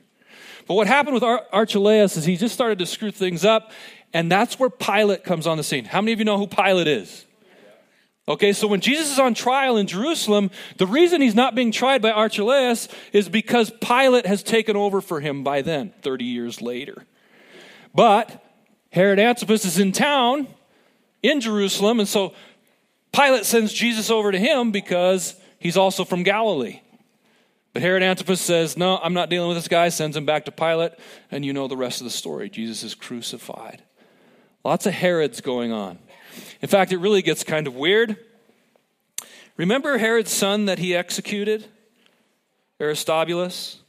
But 0.68 0.76
what 0.76 0.88
happened 0.88 1.14
with 1.16 1.24
Ar- 1.24 1.46
Archelaus 1.52 2.18
is 2.18 2.26
he 2.26 2.38
just 2.38 2.54
started 2.54 2.80
to 2.80 2.86
screw 2.86 3.12
things 3.12 3.44
up, 3.44 3.72
and 4.14 4.32
that's 4.32 4.60
where 4.60 4.70
Pilate 4.70 5.24
comes 5.24 5.48
on 5.48 5.58
the 5.58 5.64
scene. 5.64 5.86
How 5.86 6.02
many 6.02 6.14
of 6.14 6.20
you 6.20 6.26
know 6.26 6.38
who 6.38 6.48
Pilate 6.48 6.88
is? 6.88 7.26
Okay, 8.26 8.54
so 8.54 8.68
when 8.68 8.80
Jesus 8.80 9.12
is 9.12 9.20
on 9.20 9.34
trial 9.34 9.76
in 9.76 9.86
Jerusalem, 9.86 10.50
the 10.78 10.88
reason 10.88 11.22
he's 11.22 11.36
not 11.36 11.56
being 11.56 11.74
tried 11.74 12.02
by 12.02 12.12
Archelaus 12.12 12.88
is 13.12 13.28
because 13.28 13.70
Pilate 13.82 14.26
has 14.26 14.42
taken 14.44 14.78
over 14.78 15.02
for 15.02 15.20
him 15.20 15.44
by 15.44 15.62
then, 15.62 15.94
30 16.02 16.24
years 16.24 16.62
later. 16.62 17.06
But 17.94 18.42
Herod 18.92 19.20
Antipas 19.20 19.66
is 19.66 19.78
in 19.78 19.92
town 19.92 20.48
in 21.22 21.42
Jerusalem, 21.42 22.00
and 22.00 22.08
so 22.08 22.34
Pilate 23.12 23.46
sends 23.46 23.74
Jesus 23.74 24.10
over 24.10 24.32
to 24.32 24.40
him 24.40 24.72
because 24.72 25.36
he's 25.60 25.76
also 25.76 26.06
from 26.06 26.24
Galilee. 26.24 26.80
But 27.74 27.82
Herod 27.82 28.04
Antipas 28.04 28.40
says, 28.40 28.78
No, 28.78 28.98
I'm 28.98 29.14
not 29.14 29.30
dealing 29.30 29.50
with 29.50 29.58
this 29.58 29.68
guy, 29.68 29.90
sends 29.90 30.16
him 30.16 30.26
back 30.26 30.46
to 30.46 30.52
Pilate, 30.52 30.94
and 31.32 31.44
you 31.44 31.54
know 31.54 31.68
the 31.68 31.76
rest 31.76 32.02
of 32.02 32.06
the 32.06 32.12
story. 32.12 32.50
Jesus 32.50 32.84
is 32.84 32.94
crucified. 32.94 33.82
Lots 34.64 34.86
of 34.86 34.94
Herods 34.94 35.42
going 35.42 35.72
on. 35.72 35.98
In 36.62 36.70
fact, 36.70 36.92
it 36.92 36.98
really 36.98 37.24
gets 37.24 37.44
kind 37.44 37.68
of 37.68 37.76
weird. 37.76 38.16
Remember 39.58 39.98
Herod's 39.98 40.32
son 40.32 40.66
that 40.66 40.80
he 40.80 40.96
executed? 40.96 41.66
Aristobulus? 42.80 43.80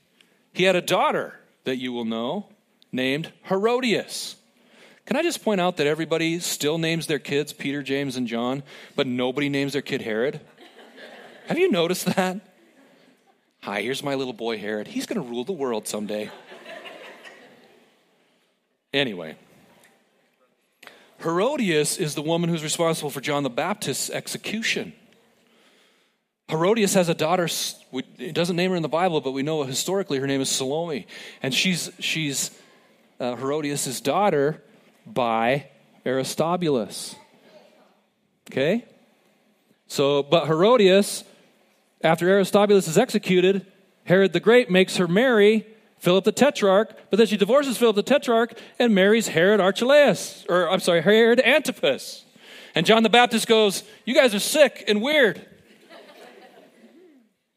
He 0.52 0.64
had 0.64 0.76
a 0.76 0.82
daughter 0.82 1.38
that 1.64 1.76
you 1.76 1.92
will 1.92 2.04
know 2.04 2.46
named 2.90 3.32
Herodias. 3.44 4.36
Can 5.06 5.16
I 5.16 5.22
just 5.22 5.44
point 5.44 5.60
out 5.60 5.76
that 5.76 5.86
everybody 5.86 6.38
still 6.38 6.78
names 6.78 7.06
their 7.06 7.18
kids 7.18 7.52
Peter, 7.52 7.82
James, 7.82 8.16
and 8.16 8.26
John, 8.26 8.62
but 8.96 9.06
nobody 9.06 9.48
names 9.48 9.74
their 9.74 9.82
kid 9.82 10.02
Herod? 10.02 10.40
Have 11.48 11.58
you 11.58 11.70
noticed 11.70 12.06
that? 12.16 12.40
Hi, 13.64 13.80
here's 13.80 14.02
my 14.02 14.14
little 14.14 14.34
boy 14.34 14.58
Herod. 14.58 14.86
He's 14.86 15.06
going 15.06 15.18
to 15.22 15.26
rule 15.26 15.42
the 15.42 15.52
world 15.52 15.88
someday. 15.88 16.30
anyway, 18.92 19.36
Herodias 21.22 21.96
is 21.96 22.14
the 22.14 22.20
woman 22.20 22.50
who's 22.50 22.62
responsible 22.62 23.08
for 23.08 23.22
John 23.22 23.42
the 23.42 23.48
Baptist's 23.48 24.10
execution. 24.10 24.92
Herodias 26.50 26.92
has 26.92 27.08
a 27.08 27.14
daughter. 27.14 27.48
It 28.18 28.34
doesn't 28.34 28.54
name 28.54 28.72
her 28.72 28.76
in 28.76 28.82
the 28.82 28.88
Bible, 28.90 29.22
but 29.22 29.30
we 29.30 29.42
know 29.42 29.62
historically 29.62 30.18
her 30.18 30.26
name 30.26 30.42
is 30.42 30.50
Salome, 30.50 31.06
and 31.42 31.54
she's 31.54 31.90
she's 31.98 32.50
uh, 33.18 33.34
Herodias' 33.34 34.02
daughter 34.02 34.62
by 35.06 35.70
Aristobulus. 36.04 37.16
Okay, 38.50 38.84
so 39.86 40.22
but 40.22 40.48
Herodias 40.48 41.24
after 42.02 42.28
Aristobulus 42.28 42.88
is 42.88 42.98
executed, 42.98 43.66
Herod 44.04 44.32
the 44.32 44.40
Great 44.40 44.70
makes 44.70 44.96
her 44.96 45.08
marry 45.08 45.66
Philip 45.98 46.24
the 46.24 46.32
Tetrarch, 46.32 46.94
but 47.08 47.16
then 47.16 47.26
she 47.26 47.38
divorces 47.38 47.78
Philip 47.78 47.96
the 47.96 48.02
Tetrarch 48.02 48.58
and 48.78 48.94
marries 48.94 49.28
Herod 49.28 49.60
Archelaus, 49.60 50.44
or 50.48 50.68
I'm 50.68 50.80
sorry, 50.80 51.00
Herod 51.00 51.40
Antipas. 51.40 52.24
And 52.74 52.84
John 52.84 53.02
the 53.02 53.08
Baptist 53.08 53.46
goes, 53.46 53.84
You 54.04 54.14
guys 54.14 54.34
are 54.34 54.40
sick 54.40 54.84
and 54.86 55.00
weird. 55.00 55.46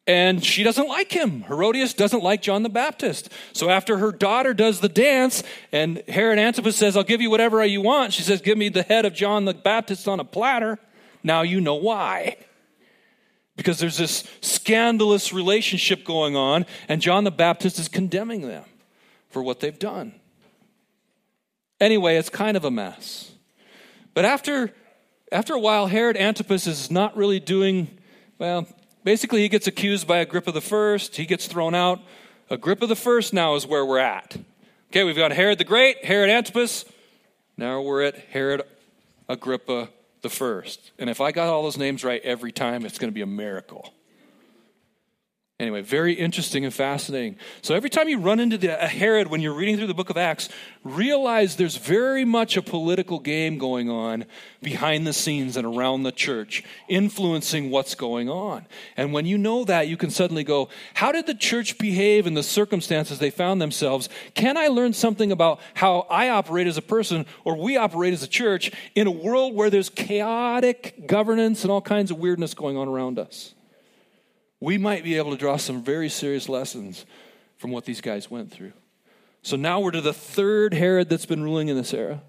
And 0.08 0.42
she 0.42 0.64
doesn't 0.64 0.88
like 0.88 1.12
him. 1.12 1.44
Herodias 1.44 1.94
doesn't 1.94 2.24
like 2.24 2.42
John 2.42 2.64
the 2.64 2.70
Baptist. 2.70 3.30
So 3.52 3.70
after 3.70 3.98
her 3.98 4.14
daughter 4.14 4.54
does 4.54 4.80
the 4.80 4.88
dance, 4.88 5.44
and 5.74 6.02
Herod 6.08 6.40
Antipas 6.40 6.78
says, 6.78 6.96
I'll 6.96 7.04
give 7.04 7.20
you 7.20 7.30
whatever 7.30 7.64
you 7.66 7.82
want, 7.82 8.14
she 8.14 8.22
says, 8.22 8.40
Give 8.40 8.58
me 8.58 8.70
the 8.70 8.84
head 8.84 9.04
of 9.04 9.14
John 9.14 9.44
the 9.44 9.54
Baptist 9.54 10.08
on 10.08 10.22
a 10.22 10.24
platter. 10.24 10.80
Now 11.24 11.42
you 11.42 11.60
know 11.60 11.76
why. 11.76 12.38
Because 13.58 13.80
there's 13.80 13.98
this 13.98 14.24
scandalous 14.40 15.34
relationship 15.34 16.06
going 16.06 16.38
on, 16.38 16.66
and 16.88 17.02
John 17.02 17.26
the 17.26 17.32
Baptist 17.32 17.78
is 17.80 17.90
condemning 17.90 18.48
them 18.48 18.64
for 19.30 19.44
what 19.44 19.60
they've 19.60 19.78
done. 19.78 20.14
Anyway, 21.82 22.16
it's 22.16 22.30
kind 22.30 22.56
of 22.56 22.64
a 22.64 22.72
mess. 22.72 23.32
But 24.14 24.26
after, 24.26 24.74
after 25.32 25.54
a 25.54 25.60
while, 25.60 25.88
Herod 25.88 26.16
Antipas 26.16 26.66
is 26.66 26.90
not 26.90 27.18
really 27.18 27.40
doing, 27.40 27.90
well, 28.40 28.68
basically, 29.04 29.42
he 29.42 29.50
gets 29.50 29.68
accused 29.68 30.08
by 30.08 30.20
Agrippa 30.20 30.52
the 30.52 30.62
First, 30.62 31.18
he 31.18 31.26
gets 31.26 31.48
thrown 31.48 31.76
out. 31.76 32.00
Agrippa 32.50 32.88
the 32.88 32.96
First 32.96 33.34
now 33.34 33.56
is 33.56 33.68
where 33.68 33.86
we're 33.86 34.00
at. 34.00 34.38
Okay, 34.92 35.04
we've 35.04 35.18
got 35.18 35.32
Herod 35.32 35.58
the 35.58 35.66
Great, 35.66 36.06
Herod 36.06 36.30
Antipas. 36.30 36.86
Now 37.58 37.82
we're 37.82 38.04
at 38.04 38.16
Herod 38.16 38.62
Agrippa 39.28 39.90
the 40.28 40.36
first. 40.36 40.92
And 41.00 41.10
if 41.10 41.22
I 41.22 41.32
got 41.32 41.48
all 41.48 41.64
those 41.64 41.78
names 41.78 42.04
right 42.04 42.22
every 42.24 42.52
time, 42.52 42.86
it's 42.86 43.00
going 43.00 43.10
to 43.10 43.16
be 43.16 43.22
a 43.22 43.28
miracle. 43.28 43.94
Anyway, 45.60 45.82
very 45.82 46.14
interesting 46.14 46.66
and 46.66 46.74
fascinating. 46.74 47.36
So 47.64 47.74
every 47.74 47.90
time 47.90 48.08
you 48.08 48.20
run 48.20 48.40
into 48.40 48.60
the, 48.60 48.80
a 48.80 48.88
Herod 48.88 49.26
when 49.26 49.42
you're 49.42 49.56
reading 49.56 49.76
through 49.76 49.88
the 49.88 49.96
book 49.96 50.12
of 50.12 50.16
Acts, 50.18 50.50
realize 50.84 51.56
there's 51.56 51.78
very 51.78 52.24
much 52.24 52.58
a 52.58 52.62
political 52.62 53.18
game 53.18 53.58
going 53.58 53.90
on 53.90 54.26
behind 54.62 55.08
the 55.08 55.14
scenes 55.14 55.58
and 55.58 55.66
around 55.66 56.04
the 56.04 56.12
church, 56.12 56.64
influencing 56.88 57.72
what's 57.72 57.96
going 57.96 58.30
on. 58.30 58.68
And 58.96 59.14
when 59.14 59.26
you 59.26 59.36
know 59.36 59.64
that, 59.64 59.88
you 59.88 59.98
can 59.98 60.12
suddenly 60.12 60.44
go, 60.44 60.70
how 60.94 61.12
did 61.12 61.26
the 61.26 61.34
church 61.34 61.80
behave 61.80 62.28
in 62.28 62.36
the 62.36 62.44
circumstances 62.44 63.18
they 63.18 63.32
found 63.32 63.60
themselves? 63.60 64.10
Can 64.36 64.58
I 64.58 64.68
learn 64.68 64.94
something 64.94 65.32
about 65.32 65.60
how 65.74 66.02
I 66.08 66.30
operate 66.30 66.68
as 66.68 66.78
a 66.78 66.84
person 66.84 67.26
or 67.44 67.58
we 67.58 67.78
operate 67.78 68.14
as 68.14 68.22
a 68.22 68.28
church 68.28 68.72
in 68.94 69.08
a 69.08 69.12
world 69.12 69.56
where 69.56 69.72
there's 69.72 69.90
chaotic 69.90 71.08
governance 71.08 71.64
and 71.64 71.72
all 71.72 71.82
kinds 71.82 72.12
of 72.12 72.20
weirdness 72.20 72.54
going 72.54 72.78
on 72.78 72.88
around 72.88 73.18
us? 73.18 73.56
We 74.60 74.78
might 74.78 75.04
be 75.04 75.18
able 75.18 75.32
to 75.32 75.38
draw 75.38 75.58
some 75.58 75.84
very 75.84 76.10
serious 76.10 76.50
lessons 76.50 77.06
from 77.58 77.72
what 77.72 77.86
these 77.86 78.02
guys 78.02 78.30
went 78.30 78.52
through. 78.52 78.74
So 79.42 79.56
now 79.56 79.80
we're 79.80 79.92
to 79.92 80.02
the 80.02 80.14
third 80.14 80.74
Herod 80.74 81.10
that's 81.10 81.26
been 81.26 81.44
ruling 81.44 81.68
in 81.68 81.78
this 81.78 81.94
era. 81.94 82.22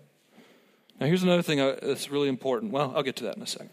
Now, 1.00 1.06
here's 1.06 1.22
another 1.22 1.42
thing 1.42 1.60
uh, 1.60 1.76
that's 1.80 2.10
really 2.10 2.28
important. 2.28 2.72
Well, 2.72 2.92
I'll 2.94 3.02
get 3.02 3.16
to 3.16 3.24
that 3.24 3.36
in 3.36 3.42
a 3.42 3.46
second. 3.46 3.70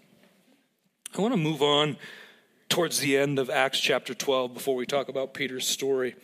I 1.17 1.21
want 1.21 1.33
to 1.33 1.39
move 1.39 1.61
on 1.61 1.97
towards 2.69 2.99
the 2.99 3.17
end 3.17 3.39
of 3.39 3.49
Acts 3.49 3.79
chapter 3.79 4.13
12 4.13 4.53
before 4.53 4.75
we 4.75 4.85
talk 4.85 5.09
about 5.09 5.33
Peter's 5.33 5.67
story. 5.67 6.15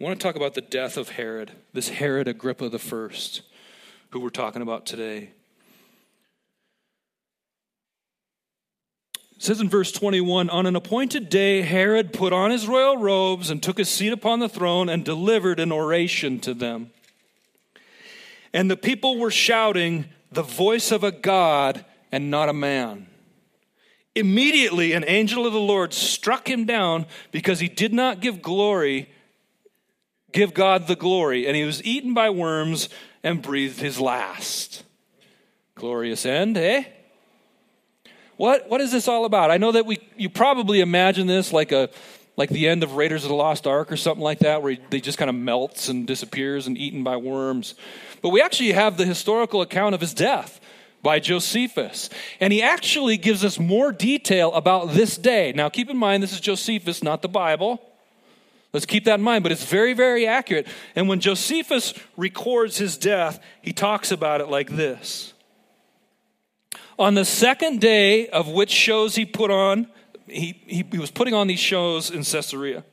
I 0.00 0.04
want 0.04 0.18
to 0.18 0.22
talk 0.22 0.36
about 0.36 0.54
the 0.54 0.60
death 0.60 0.96
of 0.96 1.10
Herod, 1.10 1.52
this 1.72 1.88
Herod 1.90 2.28
Agrippa 2.28 2.68
the 2.68 2.78
first, 2.78 3.42
who 4.10 4.20
we're 4.20 4.30
talking 4.30 4.62
about 4.62 4.86
today. 4.86 5.30
It 9.40 9.44
says 9.44 9.60
in 9.62 9.70
verse 9.70 9.90
21 9.90 10.50
On 10.50 10.66
an 10.66 10.76
appointed 10.76 11.30
day, 11.30 11.62
Herod 11.62 12.12
put 12.12 12.34
on 12.34 12.50
his 12.50 12.68
royal 12.68 12.98
robes 12.98 13.48
and 13.48 13.62
took 13.62 13.78
his 13.78 13.88
seat 13.88 14.12
upon 14.12 14.38
the 14.38 14.50
throne 14.50 14.90
and 14.90 15.02
delivered 15.02 15.58
an 15.58 15.72
oration 15.72 16.40
to 16.40 16.52
them. 16.52 16.90
And 18.52 18.70
the 18.70 18.76
people 18.76 19.18
were 19.18 19.30
shouting, 19.30 20.10
The 20.30 20.42
voice 20.42 20.92
of 20.92 21.02
a 21.04 21.10
God 21.10 21.86
and 22.12 22.30
not 22.30 22.50
a 22.50 22.52
man. 22.52 23.06
Immediately, 24.14 24.92
an 24.92 25.06
angel 25.06 25.46
of 25.46 25.54
the 25.54 25.58
Lord 25.58 25.94
struck 25.94 26.46
him 26.46 26.66
down 26.66 27.06
because 27.32 27.60
he 27.60 27.68
did 27.68 27.94
not 27.94 28.20
give 28.20 28.42
glory, 28.42 29.08
give 30.32 30.52
God 30.52 30.86
the 30.86 30.96
glory, 30.96 31.46
and 31.46 31.56
he 31.56 31.64
was 31.64 31.82
eaten 31.82 32.12
by 32.12 32.28
worms 32.28 32.90
and 33.22 33.40
breathed 33.40 33.80
his 33.80 33.98
last. 33.98 34.84
Glorious 35.76 36.26
end, 36.26 36.58
eh? 36.58 36.84
What, 38.40 38.70
what 38.70 38.80
is 38.80 38.90
this 38.90 39.06
all 39.06 39.26
about? 39.26 39.50
I 39.50 39.58
know 39.58 39.72
that 39.72 39.84
we, 39.84 39.98
you 40.16 40.30
probably 40.30 40.80
imagine 40.80 41.26
this 41.26 41.52
like 41.52 41.72
a, 41.72 41.90
like 42.38 42.48
the 42.48 42.68
end 42.68 42.82
of 42.82 42.94
Raiders 42.94 43.22
of 43.22 43.28
the 43.28 43.34
Lost 43.34 43.66
Ark 43.66 43.92
or 43.92 43.98
something 43.98 44.24
like 44.24 44.38
that, 44.38 44.62
where 44.62 44.78
they 44.88 44.98
just 44.98 45.18
kind 45.18 45.28
of 45.28 45.34
melts 45.34 45.90
and 45.90 46.06
disappears 46.06 46.66
and 46.66 46.78
eaten 46.78 47.04
by 47.04 47.18
worms. 47.18 47.74
But 48.22 48.30
we 48.30 48.40
actually 48.40 48.72
have 48.72 48.96
the 48.96 49.04
historical 49.04 49.60
account 49.60 49.94
of 49.94 50.00
his 50.00 50.14
death 50.14 50.58
by 51.02 51.20
Josephus. 51.20 52.08
And 52.40 52.50
he 52.50 52.62
actually 52.62 53.18
gives 53.18 53.44
us 53.44 53.58
more 53.58 53.92
detail 53.92 54.54
about 54.54 54.94
this 54.94 55.18
day. 55.18 55.52
Now, 55.52 55.68
keep 55.68 55.90
in 55.90 55.98
mind, 55.98 56.22
this 56.22 56.32
is 56.32 56.40
Josephus, 56.40 57.02
not 57.02 57.20
the 57.20 57.28
Bible. 57.28 57.78
Let's 58.72 58.86
keep 58.86 59.04
that 59.04 59.18
in 59.18 59.22
mind, 59.22 59.42
but 59.42 59.52
it's 59.52 59.66
very, 59.66 59.92
very 59.92 60.26
accurate. 60.26 60.66
And 60.96 61.10
when 61.10 61.20
Josephus 61.20 61.92
records 62.16 62.78
his 62.78 62.96
death, 62.96 63.38
he 63.60 63.74
talks 63.74 64.10
about 64.10 64.40
it 64.40 64.48
like 64.48 64.70
this 64.70 65.34
on 67.00 67.14
the 67.14 67.24
second 67.24 67.80
day 67.80 68.28
of 68.28 68.46
which 68.48 68.70
shows 68.70 69.16
he 69.16 69.24
put 69.24 69.50
on, 69.50 69.88
he, 70.26 70.60
he, 70.66 70.84
he 70.92 70.98
was 70.98 71.10
putting 71.10 71.32
on 71.32 71.46
these 71.46 71.58
shows 71.58 72.10
in 72.10 72.22
Caesarea. 72.22 72.84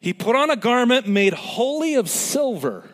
He 0.00 0.14
put 0.14 0.34
on 0.34 0.50
a 0.50 0.56
garment 0.56 1.06
made 1.06 1.34
wholly 1.34 1.94
of 1.94 2.08
silver. 2.08 2.88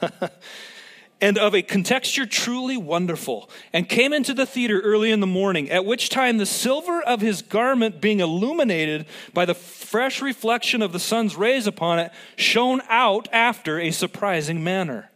and 1.20 1.36
of 1.36 1.54
a 1.54 1.60
contexture 1.60 2.24
truly 2.24 2.78
wonderful, 2.78 3.50
and 3.74 3.86
came 3.86 4.14
into 4.14 4.32
the 4.32 4.46
theater 4.46 4.80
early 4.80 5.10
in 5.10 5.20
the 5.20 5.26
morning, 5.26 5.68
at 5.68 5.84
which 5.84 6.08
time 6.08 6.38
the 6.38 6.46
silver 6.46 7.02
of 7.02 7.20
his 7.20 7.42
garment, 7.42 8.00
being 8.00 8.20
illuminated 8.20 9.04
by 9.34 9.44
the 9.44 9.52
fresh 9.52 10.22
reflection 10.22 10.80
of 10.80 10.92
the 10.92 10.98
sun's 10.98 11.36
rays 11.36 11.66
upon 11.66 11.98
it, 11.98 12.10
shone 12.36 12.80
out 12.88 13.28
after 13.32 13.78
a 13.78 13.90
surprising 13.90 14.64
manner 14.64 15.10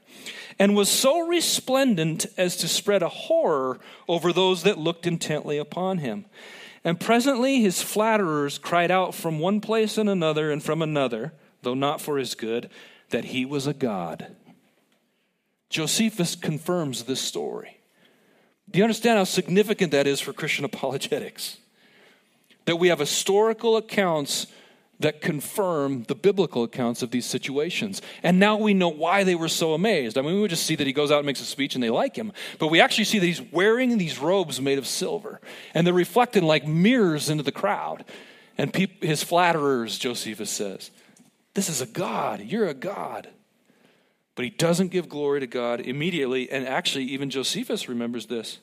and 0.58 0.76
was 0.76 0.88
so 0.88 1.26
resplendent 1.26 2.26
as 2.36 2.56
to 2.56 2.68
spread 2.68 3.02
a 3.02 3.08
horror 3.08 3.78
over 4.08 4.32
those 4.32 4.62
that 4.62 4.78
looked 4.78 5.06
intently 5.06 5.58
upon 5.58 5.98
him. 5.98 6.24
And 6.84 7.00
presently 7.00 7.60
his 7.60 7.82
flatterers 7.82 8.58
cried 8.58 8.90
out 8.90 9.14
from 9.14 9.38
one 9.38 9.60
place 9.60 9.96
and 9.96 10.08
another 10.08 10.50
and 10.50 10.62
from 10.62 10.82
another, 10.82 11.32
though 11.62 11.74
not 11.74 12.00
for 12.00 12.18
his 12.18 12.34
good, 12.34 12.68
that 13.10 13.26
he 13.26 13.44
was 13.44 13.66
a 13.66 13.74
god. 13.74 14.36
Josephus 15.70 16.36
confirms 16.36 17.04
this 17.04 17.20
story. 17.20 17.80
Do 18.70 18.78
you 18.78 18.84
understand 18.84 19.18
how 19.18 19.24
significant 19.24 19.92
that 19.92 20.06
is 20.06 20.20
for 20.20 20.32
Christian 20.32 20.64
apologetics? 20.64 21.58
That 22.66 22.76
we 22.76 22.88
have 22.88 22.98
historical 22.98 23.76
accounts 23.76 24.46
that 25.04 25.20
confirm 25.20 26.02
the 26.04 26.14
biblical 26.14 26.62
accounts 26.62 27.02
of 27.02 27.10
these 27.10 27.26
situations. 27.26 28.00
And 28.22 28.38
now 28.38 28.56
we 28.56 28.72
know 28.72 28.88
why 28.88 29.22
they 29.22 29.34
were 29.34 29.48
so 29.48 29.74
amazed. 29.74 30.16
I 30.16 30.22
mean, 30.22 30.34
we 30.34 30.40
would 30.40 30.50
just 30.50 30.64
see 30.64 30.76
that 30.76 30.86
he 30.86 30.94
goes 30.94 31.12
out 31.12 31.18
and 31.18 31.26
makes 31.26 31.42
a 31.42 31.44
speech 31.44 31.74
and 31.74 31.84
they 31.84 31.90
like 31.90 32.16
him. 32.16 32.32
But 32.58 32.68
we 32.68 32.80
actually 32.80 33.04
see 33.04 33.18
that 33.18 33.26
he's 33.26 33.42
wearing 33.52 33.98
these 33.98 34.18
robes 34.18 34.62
made 34.62 34.78
of 34.78 34.86
silver. 34.86 35.42
And 35.74 35.86
they're 35.86 35.92
reflecting 35.92 36.44
like 36.44 36.66
mirrors 36.66 37.28
into 37.28 37.42
the 37.42 37.52
crowd. 37.52 38.06
And 38.56 38.74
his 39.02 39.22
flatterers, 39.22 39.98
Josephus 39.98 40.50
says, 40.50 40.90
This 41.52 41.68
is 41.68 41.82
a 41.82 41.86
God. 41.86 42.40
You're 42.40 42.68
a 42.68 42.74
God. 42.74 43.28
But 44.36 44.46
he 44.46 44.50
doesn't 44.50 44.88
give 44.88 45.10
glory 45.10 45.40
to 45.40 45.46
God 45.46 45.80
immediately. 45.80 46.50
And 46.50 46.66
actually, 46.66 47.04
even 47.04 47.28
Josephus 47.28 47.90
remembers 47.90 48.26
this. 48.26 48.58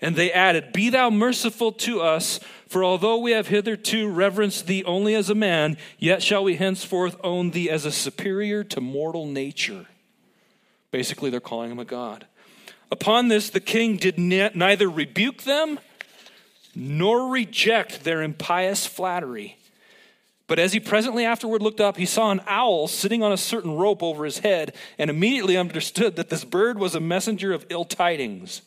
And 0.00 0.14
they 0.14 0.32
added, 0.32 0.72
Be 0.72 0.90
thou 0.90 1.10
merciful 1.10 1.72
to 1.72 2.00
us, 2.00 2.38
for 2.68 2.84
although 2.84 3.18
we 3.18 3.32
have 3.32 3.48
hitherto 3.48 4.08
reverenced 4.08 4.66
thee 4.66 4.84
only 4.84 5.14
as 5.14 5.28
a 5.28 5.34
man, 5.34 5.76
yet 5.98 6.22
shall 6.22 6.44
we 6.44 6.56
henceforth 6.56 7.16
own 7.24 7.50
thee 7.50 7.68
as 7.68 7.84
a 7.84 7.92
superior 7.92 8.62
to 8.64 8.80
mortal 8.80 9.26
nature. 9.26 9.86
Basically, 10.90 11.30
they're 11.30 11.40
calling 11.40 11.70
him 11.70 11.78
a 11.78 11.84
god. 11.84 12.26
Upon 12.90 13.28
this, 13.28 13.50
the 13.50 13.60
king 13.60 13.96
did 13.96 14.18
neither 14.18 14.88
rebuke 14.88 15.42
them 15.42 15.78
nor 16.74 17.28
reject 17.28 18.04
their 18.04 18.22
impious 18.22 18.86
flattery. 18.86 19.56
But 20.46 20.58
as 20.58 20.72
he 20.72 20.80
presently 20.80 21.24
afterward 21.26 21.60
looked 21.60 21.80
up, 21.80 21.98
he 21.98 22.06
saw 22.06 22.30
an 22.30 22.40
owl 22.46 22.88
sitting 22.88 23.22
on 23.22 23.32
a 23.32 23.36
certain 23.36 23.76
rope 23.76 24.02
over 24.02 24.24
his 24.24 24.38
head, 24.38 24.74
and 24.96 25.10
immediately 25.10 25.56
understood 25.56 26.16
that 26.16 26.30
this 26.30 26.44
bird 26.44 26.78
was 26.78 26.94
a 26.94 27.00
messenger 27.00 27.52
of 27.52 27.66
ill 27.68 27.84
tidings 27.84 28.62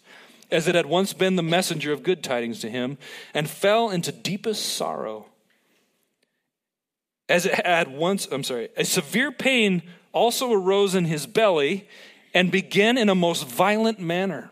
as 0.51 0.67
it 0.67 0.75
had 0.75 0.85
once 0.85 1.13
been 1.13 1.35
the 1.35 1.43
messenger 1.43 1.91
of 1.91 2.03
good 2.03 2.23
tidings 2.23 2.59
to 2.59 2.69
him, 2.69 2.97
and 3.33 3.49
fell 3.49 3.89
into 3.89 4.11
deepest 4.11 4.75
sorrow. 4.75 5.27
As 7.29 7.45
it 7.45 7.65
had 7.65 7.87
once, 7.87 8.27
I'm 8.31 8.43
sorry, 8.43 8.69
a 8.75 8.83
severe 8.83 9.31
pain 9.31 9.83
also 10.11 10.51
arose 10.51 10.95
in 10.95 11.05
his 11.05 11.25
belly 11.25 11.87
and 12.33 12.51
began 12.51 12.97
in 12.97 13.09
a 13.09 13.15
most 13.15 13.47
violent 13.47 13.99
manner. 13.99 14.51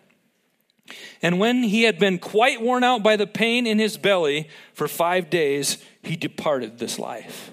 And 1.21 1.39
when 1.39 1.63
he 1.63 1.83
had 1.83 1.99
been 1.99 2.17
quite 2.17 2.61
worn 2.61 2.83
out 2.83 3.03
by 3.03 3.15
the 3.15 3.27
pain 3.27 3.67
in 3.67 3.79
his 3.79 3.97
belly 3.97 4.49
for 4.73 4.87
five 4.87 5.29
days, 5.29 5.77
he 6.01 6.15
departed 6.15 6.79
this 6.79 6.97
life. 6.97 7.51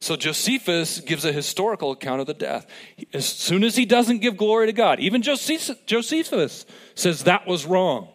So 0.00 0.16
Josephus 0.16 1.00
gives 1.00 1.26
a 1.26 1.32
historical 1.32 1.90
account 1.90 2.22
of 2.22 2.26
the 2.26 2.34
death. 2.34 2.66
As 3.12 3.26
soon 3.26 3.62
as 3.62 3.76
he 3.76 3.84
doesn't 3.84 4.18
give 4.18 4.36
glory 4.36 4.66
to 4.66 4.72
God, 4.72 4.98
even 4.98 5.20
Josephus 5.20 6.66
says 6.94 7.24
that 7.24 7.46
was 7.46 7.66
wrong. 7.66 8.08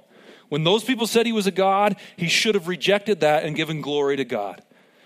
When 0.50 0.64
those 0.64 0.84
people 0.84 1.06
said 1.06 1.26
he 1.26 1.32
was 1.32 1.48
a 1.48 1.52
God, 1.52 1.96
he 2.18 2.28
should 2.28 2.56
have 2.56 2.68
rejected 2.68 3.20
that 3.20 3.44
and 3.44 3.56
given 3.56 3.82
glory 3.82 4.18
to 4.18 4.26
God. 4.26 4.64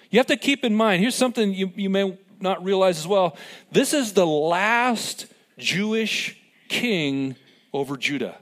You 0.10 0.20
have 0.20 0.28
to 0.28 0.38
keep 0.38 0.64
in 0.64 0.74
mind 0.74 1.02
here's 1.02 1.16
something 1.16 1.54
you, 1.54 1.72
you 1.76 1.90
may 1.90 2.18
not 2.40 2.64
realize 2.64 2.98
as 2.98 3.08
well. 3.08 3.36
This 3.72 3.94
is 3.94 4.14
the 4.14 4.26
last 4.26 5.28
Jewish 5.58 6.38
king 6.70 7.36
over 7.74 7.98
Judah. 7.98 8.38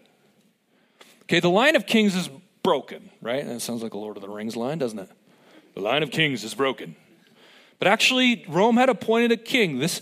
Okay, 1.23 1.39
the 1.39 1.49
line 1.49 1.75
of 1.75 1.87
kings 1.87 2.15
is 2.15 2.29
broken, 2.61 3.09
right? 3.21 3.45
That 3.45 3.61
sounds 3.61 3.81
like 3.81 3.93
a 3.93 3.97
Lord 3.97 4.15
of 4.15 4.21
the 4.21 4.29
Rings 4.29 4.55
line, 4.55 4.77
doesn't 4.77 4.99
it? 4.99 5.09
The 5.73 5.81
line 5.81 6.03
of 6.03 6.11
kings 6.11 6.43
is 6.43 6.53
broken. 6.53 6.95
But 7.79 7.87
actually, 7.87 8.45
Rome 8.47 8.77
had 8.77 8.89
appointed 8.89 9.31
a 9.31 9.37
king. 9.37 9.79
This, 9.79 10.01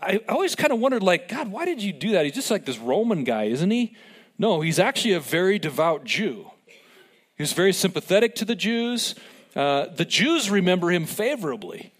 I 0.00 0.20
always 0.28 0.54
kind 0.54 0.72
of 0.72 0.78
wondered, 0.78 1.02
like, 1.02 1.28
God, 1.28 1.50
why 1.50 1.64
did 1.64 1.82
you 1.82 1.92
do 1.92 2.12
that? 2.12 2.24
He's 2.24 2.34
just 2.34 2.50
like 2.50 2.64
this 2.64 2.78
Roman 2.78 3.24
guy, 3.24 3.44
isn't 3.44 3.70
he? 3.70 3.94
No, 4.38 4.62
he's 4.62 4.78
actually 4.78 5.12
a 5.12 5.20
very 5.20 5.58
devout 5.58 6.04
Jew. 6.04 6.50
He 7.36 7.42
was 7.42 7.52
very 7.52 7.72
sympathetic 7.72 8.34
to 8.36 8.44
the 8.44 8.54
Jews. 8.54 9.14
Uh, 9.54 9.86
the 9.86 10.04
Jews 10.04 10.50
remember 10.50 10.90
him 10.90 11.04
favorably. 11.04 11.92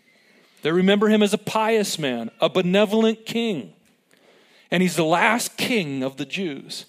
They 0.62 0.70
remember 0.70 1.08
him 1.08 1.22
as 1.22 1.34
a 1.34 1.38
pious 1.38 1.98
man, 1.98 2.30
a 2.40 2.48
benevolent 2.48 3.26
king. 3.26 3.74
And 4.70 4.82
he's 4.82 4.96
the 4.96 5.04
last 5.04 5.56
king 5.56 6.02
of 6.02 6.16
the 6.16 6.24
Jews. 6.24 6.86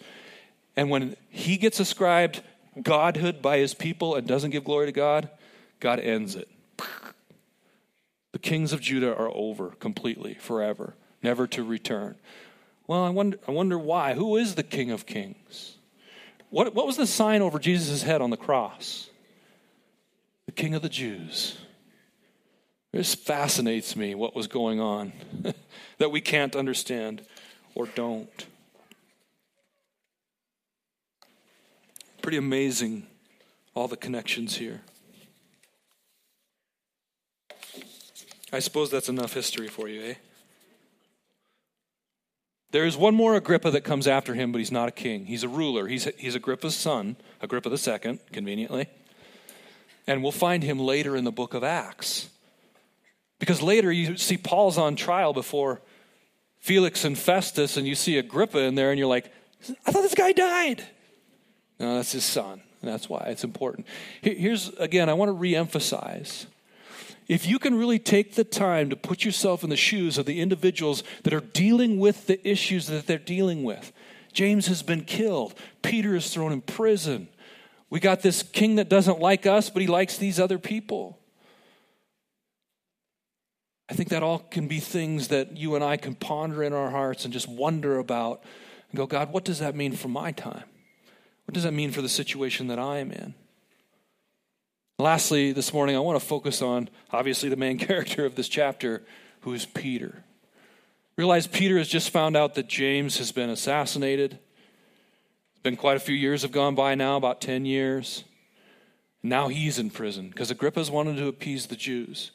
And 0.76 0.90
when 0.90 1.16
he 1.30 1.58
gets 1.58 1.80
ascribed 1.80 2.42
godhood 2.82 3.42
by 3.42 3.58
his 3.58 3.74
people 3.74 4.16
and 4.16 4.28
doesn't 4.28 4.52
give 4.52 4.64
glory 4.64 4.86
to 4.86 4.92
God, 4.92 5.30
God 5.80 6.00
ends 6.00 6.36
it. 6.36 6.48
The 8.32 8.40
kings 8.40 8.72
of 8.74 8.82
Judah 8.82 9.16
are 9.16 9.32
over 9.34 9.70
completely, 9.72 10.36
forever, 10.36 10.96
never 11.22 11.48
to 11.48 11.64
return. 11.64 12.16
Well, 12.88 13.04
I 13.04 13.10
wonder, 13.10 13.38
I 13.48 13.52
wonder 13.52 13.78
why. 13.78 14.14
Who 14.14 14.38
is 14.38 14.56
the 14.56 14.64
King 14.64 14.92
of 14.92 15.06
Kings? 15.06 15.78
What, 16.50 16.74
what 16.76 16.88
was 16.88 16.98
the 16.98 17.08
sign 17.08 17.42
over 17.42 17.60
Jesus' 17.60 18.04
head 18.04 18.22
on 18.22 18.30
the 18.30 18.38
cross? 18.38 19.10
The 20.46 20.52
King 20.52 20.76
of 20.76 20.82
the 20.82 20.90
Jews. 20.90 21.58
This 22.92 23.16
fascinates 23.16 23.96
me 23.96 24.16
what 24.16 24.36
was 24.36 24.48
going 24.48 24.82
on 24.82 25.14
that 25.98 26.12
we 26.12 26.20
can't 26.20 26.56
understand 26.56 27.26
or 27.76 27.86
don't. 27.86 28.46
Pretty 32.22 32.38
amazing, 32.38 33.08
all 33.74 33.88
the 33.88 33.98
connections 33.98 34.58
here. 34.58 34.82
I 38.52 38.60
suppose 38.60 38.90
that's 38.90 39.10
enough 39.10 39.34
history 39.34 39.68
for 39.68 39.88
you, 39.88 40.02
eh? 40.04 40.14
There 42.72 42.86
is 42.86 42.96
one 42.96 43.16
more 43.16 43.36
Agrippa 43.36 43.72
that 43.72 43.84
comes 43.84 44.08
after 44.08 44.34
him, 44.34 44.52
but 44.52 44.60
he's 44.60 44.72
not 44.72 44.88
a 44.88 44.92
king. 44.92 45.26
He's 45.26 45.44
a 45.44 45.50
ruler. 45.50 45.88
He's, 45.88 46.06
he's 46.18 46.36
Agrippa's 46.36 46.76
son, 46.76 47.18
Agrippa 47.42 47.78
second, 47.78 48.20
conveniently. 48.32 48.88
And 50.08 50.24
we'll 50.24 50.32
find 50.32 50.64
him 50.64 50.80
later 50.80 51.16
in 51.16 51.26
the 51.26 51.32
book 51.32 51.54
of 51.54 51.64
Acts. 51.64 52.30
Because 53.40 53.62
later 53.62 53.92
you 53.92 54.18
see 54.18 54.38
Paul's 54.38 54.78
on 54.78 54.96
trial 54.96 55.34
before 55.34 55.82
Felix 56.60 57.04
and 57.04 57.18
Festus, 57.18 57.76
and 57.76 57.88
you 57.88 57.96
see 57.96 58.18
Agrippa 58.18 58.60
in 58.60 58.76
there, 58.76 58.92
and 58.92 59.00
you're 59.00 59.08
like, 59.08 59.32
I 59.86 59.92
thought 59.92 60.02
this 60.02 60.16
guy 60.16 60.32
died. 60.32 60.84
No, 61.80 61.96
that's 61.96 62.12
his 62.12 62.24
son. 62.24 62.62
And 62.82 62.90
that's 62.90 63.10
why 63.10 63.26
it's 63.28 63.44
important. 63.44 63.86
Here's, 64.22 64.70
again, 64.78 65.10
I 65.10 65.14
want 65.14 65.30
to 65.30 65.36
reemphasize 65.36 66.46
if 67.32 67.48
you 67.48 67.60
can 67.60 67.76
really 67.76 67.98
take 67.98 68.36
the 68.36 68.44
time 68.44 68.90
to 68.90 68.96
put 68.98 69.24
yourself 69.24 69.64
in 69.64 69.70
the 69.70 69.78
shoes 69.78 70.18
of 70.18 70.26
the 70.26 70.42
individuals 70.42 71.02
that 71.24 71.34
are 71.34 71.40
dealing 71.40 71.98
with 71.98 72.28
the 72.28 72.46
issues 72.46 72.88
that 72.88 73.08
they're 73.08 73.18
dealing 73.18 73.64
with, 73.64 73.94
James 74.34 74.68
has 74.68 74.84
been 74.84 75.06
killed, 75.06 75.54
Peter 75.82 76.14
is 76.14 76.34
thrown 76.34 76.52
in 76.52 76.60
prison. 76.60 77.30
We 77.90 78.02
got 78.02 78.22
this 78.22 78.44
king 78.44 78.76
that 78.76 78.90
doesn't 78.90 79.22
like 79.22 79.46
us, 79.46 79.70
but 79.70 79.82
he 79.82 79.88
likes 79.88 80.18
these 80.18 80.42
other 80.42 80.60
people. 80.60 81.20
I 83.90 83.94
think 83.94 84.10
that 84.10 84.24
all 84.24 84.40
can 84.40 84.68
be 84.68 84.82
things 84.82 85.30
that 85.30 85.56
you 85.56 85.76
and 85.76 85.86
I 85.86 85.96
can 85.96 86.16
ponder 86.16 86.62
in 86.62 86.74
our 86.74 86.90
hearts 86.90 87.24
and 87.24 87.34
just 87.34 87.48
wonder 87.48 87.98
about 87.98 88.44
and 88.90 88.98
go, 88.98 89.08
God, 89.08 89.32
what 89.32 89.46
does 89.46 89.60
that 89.60 89.74
mean 89.74 89.94
for 89.94 90.10
my 90.10 90.34
time? 90.34 90.66
What 91.46 91.54
does 91.54 91.64
that 91.64 91.72
mean 91.72 91.92
for 91.92 92.02
the 92.02 92.10
situation 92.10 92.68
that 92.68 92.78
I 92.78 92.98
am 92.98 93.14
in? 93.14 93.36
Lastly, 95.02 95.52
this 95.52 95.74
morning, 95.74 95.96
I 95.96 96.00
want 96.00 96.22
to 96.22 96.24
focus 96.24 96.62
on 96.62 96.88
obviously 97.10 97.50
the 97.50 97.56
main 97.56 97.80
character 97.88 98.24
of 98.24 98.36
this 98.36 98.48
chapter, 98.48 99.02
who 99.40 99.52
is 99.52 99.66
Peter. 99.66 100.24
Realize 101.18 101.48
Peter 101.48 101.80
has 101.80 101.88
just 101.88 102.12
found 102.12 102.38
out 102.38 102.54
that 102.54 102.68
James 102.68 103.18
has 103.18 103.32
been 103.32 103.50
assassinated. 103.50 104.34
It's 104.34 105.64
been 105.64 105.76
quite 105.76 105.98
a 105.98 106.00
few 106.00 106.14
years 106.14 106.44
have 106.44 106.52
gone 106.52 106.76
by 106.76 106.94
now, 106.94 107.18
about 107.18 107.42
10 107.42 107.66
years. 107.66 108.26
Now 109.24 109.48
he's 109.48 109.80
in 109.80 109.90
prison 109.90 110.30
because 110.30 110.52
Agrippa's 110.52 110.92
wanted 110.92 111.18
to 111.18 111.28
appease 111.28 111.66
the 111.66 111.76
Jews. 111.76 112.30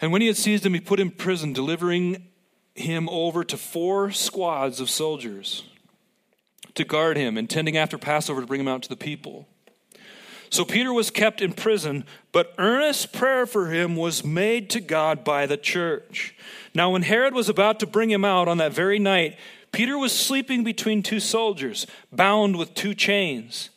And 0.00 0.10
when 0.10 0.20
he 0.20 0.26
had 0.26 0.36
seized 0.36 0.66
him, 0.66 0.74
he 0.74 0.80
put 0.80 0.98
him 0.98 1.08
in 1.08 1.14
prison, 1.14 1.52
delivering 1.52 2.26
him 2.74 3.08
over 3.08 3.44
to 3.44 3.56
four 3.56 4.10
squads 4.10 4.80
of 4.80 4.90
soldiers 4.90 5.62
to 6.74 6.82
guard 6.82 7.16
him, 7.16 7.38
intending 7.38 7.76
after 7.76 7.96
Passover 7.96 8.40
to 8.40 8.48
bring 8.48 8.60
him 8.60 8.66
out 8.66 8.82
to 8.82 8.88
the 8.88 8.96
people. 8.96 9.46
So 10.54 10.64
Peter 10.64 10.92
was 10.92 11.10
kept 11.10 11.42
in 11.42 11.52
prison, 11.52 12.04
but 12.30 12.54
earnest 12.58 13.12
prayer 13.12 13.44
for 13.44 13.72
him 13.72 13.96
was 13.96 14.24
made 14.24 14.70
to 14.70 14.80
God 14.80 15.24
by 15.24 15.46
the 15.46 15.56
church. 15.56 16.32
Now, 16.72 16.90
when 16.90 17.02
Herod 17.02 17.34
was 17.34 17.48
about 17.48 17.80
to 17.80 17.88
bring 17.88 18.08
him 18.08 18.24
out 18.24 18.46
on 18.46 18.58
that 18.58 18.72
very 18.72 19.00
night, 19.00 19.36
Peter 19.72 19.98
was 19.98 20.12
sleeping 20.12 20.62
between 20.62 21.02
two 21.02 21.18
soldiers, 21.18 21.88
bound 22.12 22.54
with 22.54 22.72
two 22.72 22.94
chains. 22.94 23.70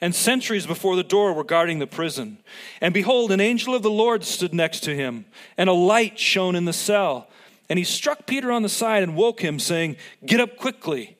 And 0.00 0.12
sentries 0.12 0.66
before 0.66 0.96
the 0.96 1.04
door 1.04 1.32
were 1.32 1.44
guarding 1.44 1.78
the 1.78 1.86
prison. 1.86 2.38
And 2.80 2.92
behold, 2.92 3.30
an 3.30 3.40
angel 3.40 3.76
of 3.76 3.84
the 3.84 3.88
Lord 3.88 4.24
stood 4.24 4.52
next 4.52 4.80
to 4.80 4.96
him, 4.96 5.26
and 5.56 5.70
a 5.70 5.74
light 5.74 6.18
shone 6.18 6.56
in 6.56 6.64
the 6.64 6.72
cell. 6.72 7.28
And 7.70 7.78
he 7.78 7.84
struck 7.84 8.26
Peter 8.26 8.50
on 8.50 8.62
the 8.62 8.68
side 8.68 9.04
and 9.04 9.14
woke 9.14 9.42
him, 9.42 9.60
saying, 9.60 9.94
Get 10.26 10.40
up 10.40 10.56
quickly. 10.56 11.18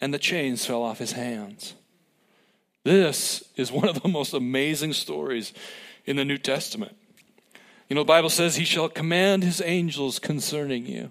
And 0.00 0.12
the 0.12 0.18
chains 0.18 0.66
fell 0.66 0.82
off 0.82 0.98
his 0.98 1.12
hands. 1.12 1.74
This 2.84 3.44
is 3.56 3.70
one 3.70 3.88
of 3.88 4.02
the 4.02 4.08
most 4.08 4.32
amazing 4.32 4.92
stories 4.94 5.52
in 6.06 6.16
the 6.16 6.24
New 6.24 6.38
Testament. 6.38 6.96
You 7.88 7.94
know, 7.94 8.02
the 8.02 8.06
Bible 8.06 8.30
says, 8.30 8.56
He 8.56 8.64
shall 8.64 8.88
command 8.88 9.42
His 9.42 9.60
angels 9.60 10.18
concerning 10.18 10.86
you. 10.86 11.10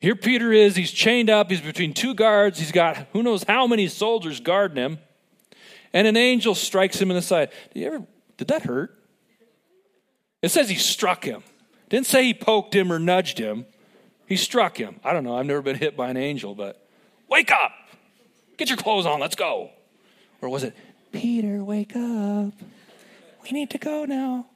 Here 0.00 0.14
Peter 0.14 0.52
is, 0.52 0.76
he's 0.76 0.92
chained 0.92 1.28
up, 1.28 1.50
he's 1.50 1.60
between 1.60 1.92
two 1.92 2.14
guards, 2.14 2.58
he's 2.58 2.70
got 2.70 3.08
who 3.12 3.22
knows 3.22 3.42
how 3.42 3.66
many 3.66 3.88
soldiers 3.88 4.38
guarding 4.38 4.76
him, 4.76 4.98
and 5.92 6.06
an 6.06 6.16
angel 6.16 6.54
strikes 6.54 7.00
him 7.00 7.10
in 7.10 7.16
the 7.16 7.22
side. 7.22 7.50
Did, 7.74 7.84
ever, 7.84 8.06
did 8.36 8.48
that 8.48 8.62
hurt? 8.62 8.96
It 10.40 10.50
says 10.50 10.68
he 10.68 10.76
struck 10.76 11.24
him. 11.24 11.42
Didn't 11.88 12.06
say 12.06 12.22
he 12.22 12.34
poked 12.34 12.74
him 12.74 12.92
or 12.92 13.00
nudged 13.00 13.38
him. 13.38 13.66
He 14.26 14.36
struck 14.36 14.76
him. 14.76 15.00
I 15.02 15.12
don't 15.12 15.24
know, 15.24 15.36
I've 15.36 15.46
never 15.46 15.62
been 15.62 15.76
hit 15.76 15.96
by 15.96 16.10
an 16.10 16.16
angel, 16.16 16.54
but 16.54 16.86
wake 17.28 17.50
up! 17.50 17.72
Get 18.56 18.68
your 18.68 18.78
clothes 18.78 19.06
on, 19.06 19.18
let's 19.18 19.36
go. 19.36 19.70
Or 20.40 20.48
was 20.48 20.62
it, 20.62 20.74
Peter, 21.12 21.64
wake 21.64 21.96
up? 21.96 22.52
We 23.42 23.50
need 23.52 23.70
to 23.70 23.78
go 23.78 24.04
now. 24.04 24.46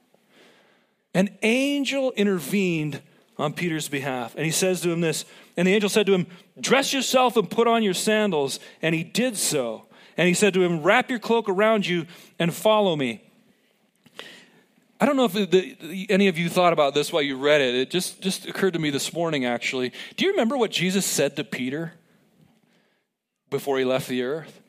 An 1.13 1.29
angel 1.41 2.11
intervened 2.15 3.01
on 3.37 3.53
Peter's 3.53 3.89
behalf, 3.89 4.35
and 4.35 4.45
he 4.45 4.51
says 4.51 4.81
to 4.81 4.91
him 4.91 5.01
this. 5.01 5.25
And 5.57 5.67
the 5.67 5.73
angel 5.73 5.89
said 5.89 6.05
to 6.07 6.13
him, 6.13 6.27
Dress 6.59 6.93
yourself 6.93 7.37
and 7.37 7.49
put 7.49 7.67
on 7.67 7.83
your 7.83 7.93
sandals. 7.93 8.59
And 8.81 8.93
he 8.95 9.03
did 9.03 9.37
so. 9.37 9.85
And 10.17 10.27
he 10.27 10.33
said 10.33 10.53
to 10.53 10.63
him, 10.63 10.83
Wrap 10.83 11.09
your 11.09 11.19
cloak 11.19 11.49
around 11.49 11.85
you 11.85 12.05
and 12.39 12.53
follow 12.53 12.95
me. 12.95 13.23
I 14.99 15.05
don't 15.05 15.17
know 15.17 15.25
if 15.25 15.33
the, 15.33 16.07
any 16.09 16.27
of 16.29 16.37
you 16.37 16.47
thought 16.47 16.71
about 16.71 16.93
this 16.93 17.11
while 17.11 17.21
you 17.21 17.37
read 17.37 17.59
it. 17.59 17.75
It 17.75 17.91
just, 17.91 18.21
just 18.21 18.47
occurred 18.47 18.73
to 18.73 18.79
me 18.79 18.89
this 18.89 19.13
morning, 19.13 19.43
actually. 19.43 19.91
Do 20.15 20.25
you 20.25 20.31
remember 20.31 20.55
what 20.55 20.71
Jesus 20.71 21.05
said 21.05 21.35
to 21.35 21.43
Peter 21.43 21.93
before 23.49 23.77
he 23.77 23.85
left 23.85 24.07
the 24.07 24.23
earth? 24.23 24.62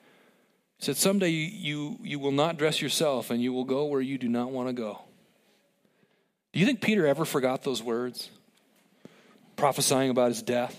Said, 0.85 0.99
Someday 0.99 1.31
you, 1.31 1.47
you, 1.47 1.99
you 2.03 2.19
will 2.19 2.31
not 2.31 2.59
dress 2.59 2.83
yourself 2.83 3.31
and 3.31 3.41
you 3.41 3.55
will 3.55 3.65
go 3.65 3.87
where 3.87 4.03
you 4.03 4.19
do 4.19 4.29
not 4.29 4.51
want 4.51 4.69
to 4.69 4.75
go. 4.75 5.01
Do 6.53 6.61
you 6.61 6.67
think 6.67 6.83
Peter 6.83 7.07
ever 7.07 7.25
forgot 7.25 7.63
those 7.63 7.83
words? 7.83 8.29
Prophesying 9.57 10.11
about 10.11 10.29
his 10.29 10.43
death? 10.43 10.79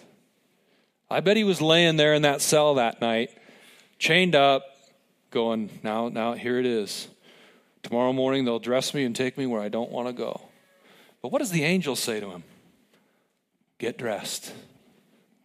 I 1.10 1.22
bet 1.22 1.38
he 1.38 1.44
was 1.44 1.60
laying 1.60 1.98
there 1.98 2.14
in 2.14 2.22
that 2.22 2.42
cell 2.42 2.76
that 2.76 3.02
night, 3.02 3.32
chained 3.98 4.36
up, 4.36 4.64
going, 5.32 5.72
Now, 5.82 6.10
now, 6.10 6.34
here 6.34 6.60
it 6.60 6.68
is. 6.68 7.08
Tomorrow 7.82 8.14
morning 8.14 8.46
they'll 8.46 8.60
dress 8.60 8.94
me 8.94 9.06
and 9.06 9.16
take 9.16 9.40
me 9.40 9.48
where 9.48 9.62
I 9.62 9.70
don't 9.70 9.90
want 9.90 10.08
to 10.08 10.14
go. 10.14 10.40
But 11.24 11.32
what 11.32 11.40
does 11.40 11.50
the 11.50 11.64
angel 11.64 11.96
say 11.96 12.20
to 12.20 12.30
him? 12.30 12.44
Get 13.80 13.98
dressed, 13.98 14.54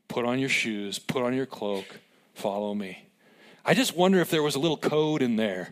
put 0.06 0.26
on 0.26 0.38
your 0.38 0.50
shoes, 0.50 0.98
put 0.98 1.22
on 1.22 1.32
your 1.32 1.46
cloak, 1.46 1.86
follow 2.34 2.74
me. 2.74 3.06
I 3.64 3.74
just 3.74 3.96
wonder 3.96 4.20
if 4.20 4.30
there 4.30 4.42
was 4.42 4.54
a 4.54 4.58
little 4.60 4.76
code 4.76 5.22
in 5.22 5.36
there, 5.36 5.70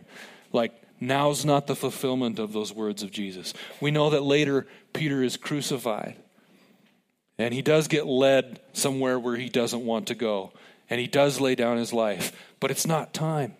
like, 0.51 0.73
now's 0.99 1.45
not 1.45 1.67
the 1.67 1.75
fulfillment 1.75 2.39
of 2.39 2.53
those 2.53 2.73
words 2.73 3.03
of 3.03 3.11
Jesus. 3.11 3.53
We 3.81 3.91
know 3.91 4.09
that 4.09 4.23
later 4.23 4.67
Peter 4.93 5.23
is 5.23 5.37
crucified, 5.37 6.15
and 7.37 7.53
he 7.53 7.61
does 7.61 7.87
get 7.87 8.05
led 8.05 8.59
somewhere 8.73 9.17
where 9.17 9.35
he 9.35 9.49
doesn't 9.49 9.85
want 9.85 10.07
to 10.07 10.15
go, 10.15 10.51
and 10.89 10.99
he 10.99 11.07
does 11.07 11.39
lay 11.39 11.55
down 11.55 11.77
his 11.77 11.93
life, 11.93 12.31
but 12.59 12.71
it's 12.71 12.85
not 12.85 13.13
time. 13.13 13.55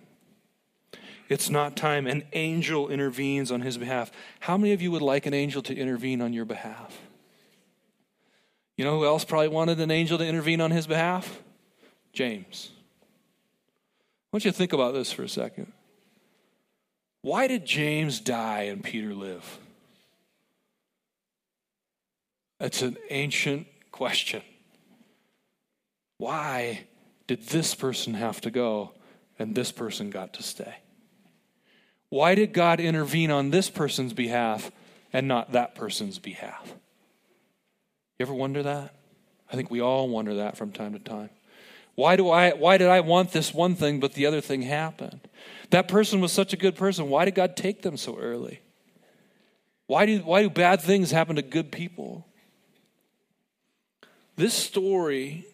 It's 1.30 1.50
not 1.50 1.76
time. 1.76 2.08
An 2.08 2.24
angel 2.34 2.90
intervenes 2.90 3.52
on 3.52 3.62
his 3.62 3.78
behalf. 3.78 4.12
How 4.40 4.58
many 4.58 4.74
of 4.74 4.82
you 4.82 4.92
would 4.92 5.04
like 5.04 5.28
an 5.28 5.34
angel 5.34 5.62
to 5.62 5.76
intervene 5.76 6.22
on 6.22 6.34
your 6.34 6.46
behalf? 6.46 7.00
You 8.76 8.86
know 8.86 8.98
who 8.98 9.06
else 9.06 9.26
probably 9.26 9.50
wanted 9.50 9.80
an 9.80 9.92
angel 9.92 10.18
to 10.18 10.26
intervene 10.26 10.60
on 10.60 10.72
his 10.72 10.88
behalf? 10.88 11.40
James. 12.14 12.72
Want 14.32 14.46
you 14.46 14.52
to 14.52 14.58
think 14.58 14.74
about 14.74 14.94
this 14.94 15.12
for 15.12 15.24
a 15.24 15.30
second. 15.30 15.72
Why 17.22 17.48
did 17.48 17.66
James 17.66 18.20
die 18.20 18.64
and 18.64 18.84
Peter 18.84 19.14
live? 19.14 19.60
That's 22.60 22.82
an 22.82 22.98
ancient 23.10 23.68
question. 23.92 24.42
Why 26.18 26.86
did 27.28 27.48
this 27.48 27.74
person 27.76 28.14
have 28.14 28.42
to 28.42 28.52
go 28.52 28.92
and 29.38 29.56
this 29.56 29.72
person 29.72 30.10
got 30.10 30.34
to 30.34 30.44
stay? 30.44 30.76
Why 32.10 32.36
did 32.36 32.54
God 32.54 32.80
intervene 32.80 33.32
on 33.32 33.52
this 33.52 33.70
person's 33.70 34.14
behalf 34.14 34.72
and 35.14 35.28
not 35.28 35.54
that 35.54 35.76
person's 35.76 36.20
behalf? 36.20 36.74
You 38.18 38.26
ever 38.26 38.34
wonder 38.34 38.64
that? 38.64 38.96
I 39.52 39.56
think 39.56 39.72
we 39.72 39.82
all 39.82 40.10
wonder 40.10 40.36
that 40.36 40.58
from 40.58 40.72
time 40.72 40.94
to 40.94 41.00
time. 41.00 41.30
Why 42.00 42.16
do 42.16 42.30
I 42.30 42.52
why 42.52 42.78
did 42.78 42.88
I 42.88 43.02
want 43.02 43.34
this 43.34 43.54
one 43.54 43.76
thing 43.76 44.00
but 44.00 44.14
the 44.14 44.26
other 44.26 44.40
thing 44.40 44.62
happened? 44.62 45.20
That 45.72 45.90
person 45.90 46.22
was 46.22 46.32
such 46.32 46.54
a 46.54 46.58
good 46.58 46.78
person. 46.78 47.10
Why 47.10 47.26
did 47.26 47.36
God 47.36 47.58
take 47.58 47.82
them 47.82 47.98
so 47.98 48.18
early? 48.18 48.62
Why 49.86 50.06
do 50.06 50.20
why 50.20 50.42
do 50.42 50.50
bad 50.50 50.80
things 50.80 51.12
happen 51.12 51.36
to 51.36 51.42
good 51.42 51.74
people? 51.74 52.26
This 54.38 54.54
story 54.54 55.46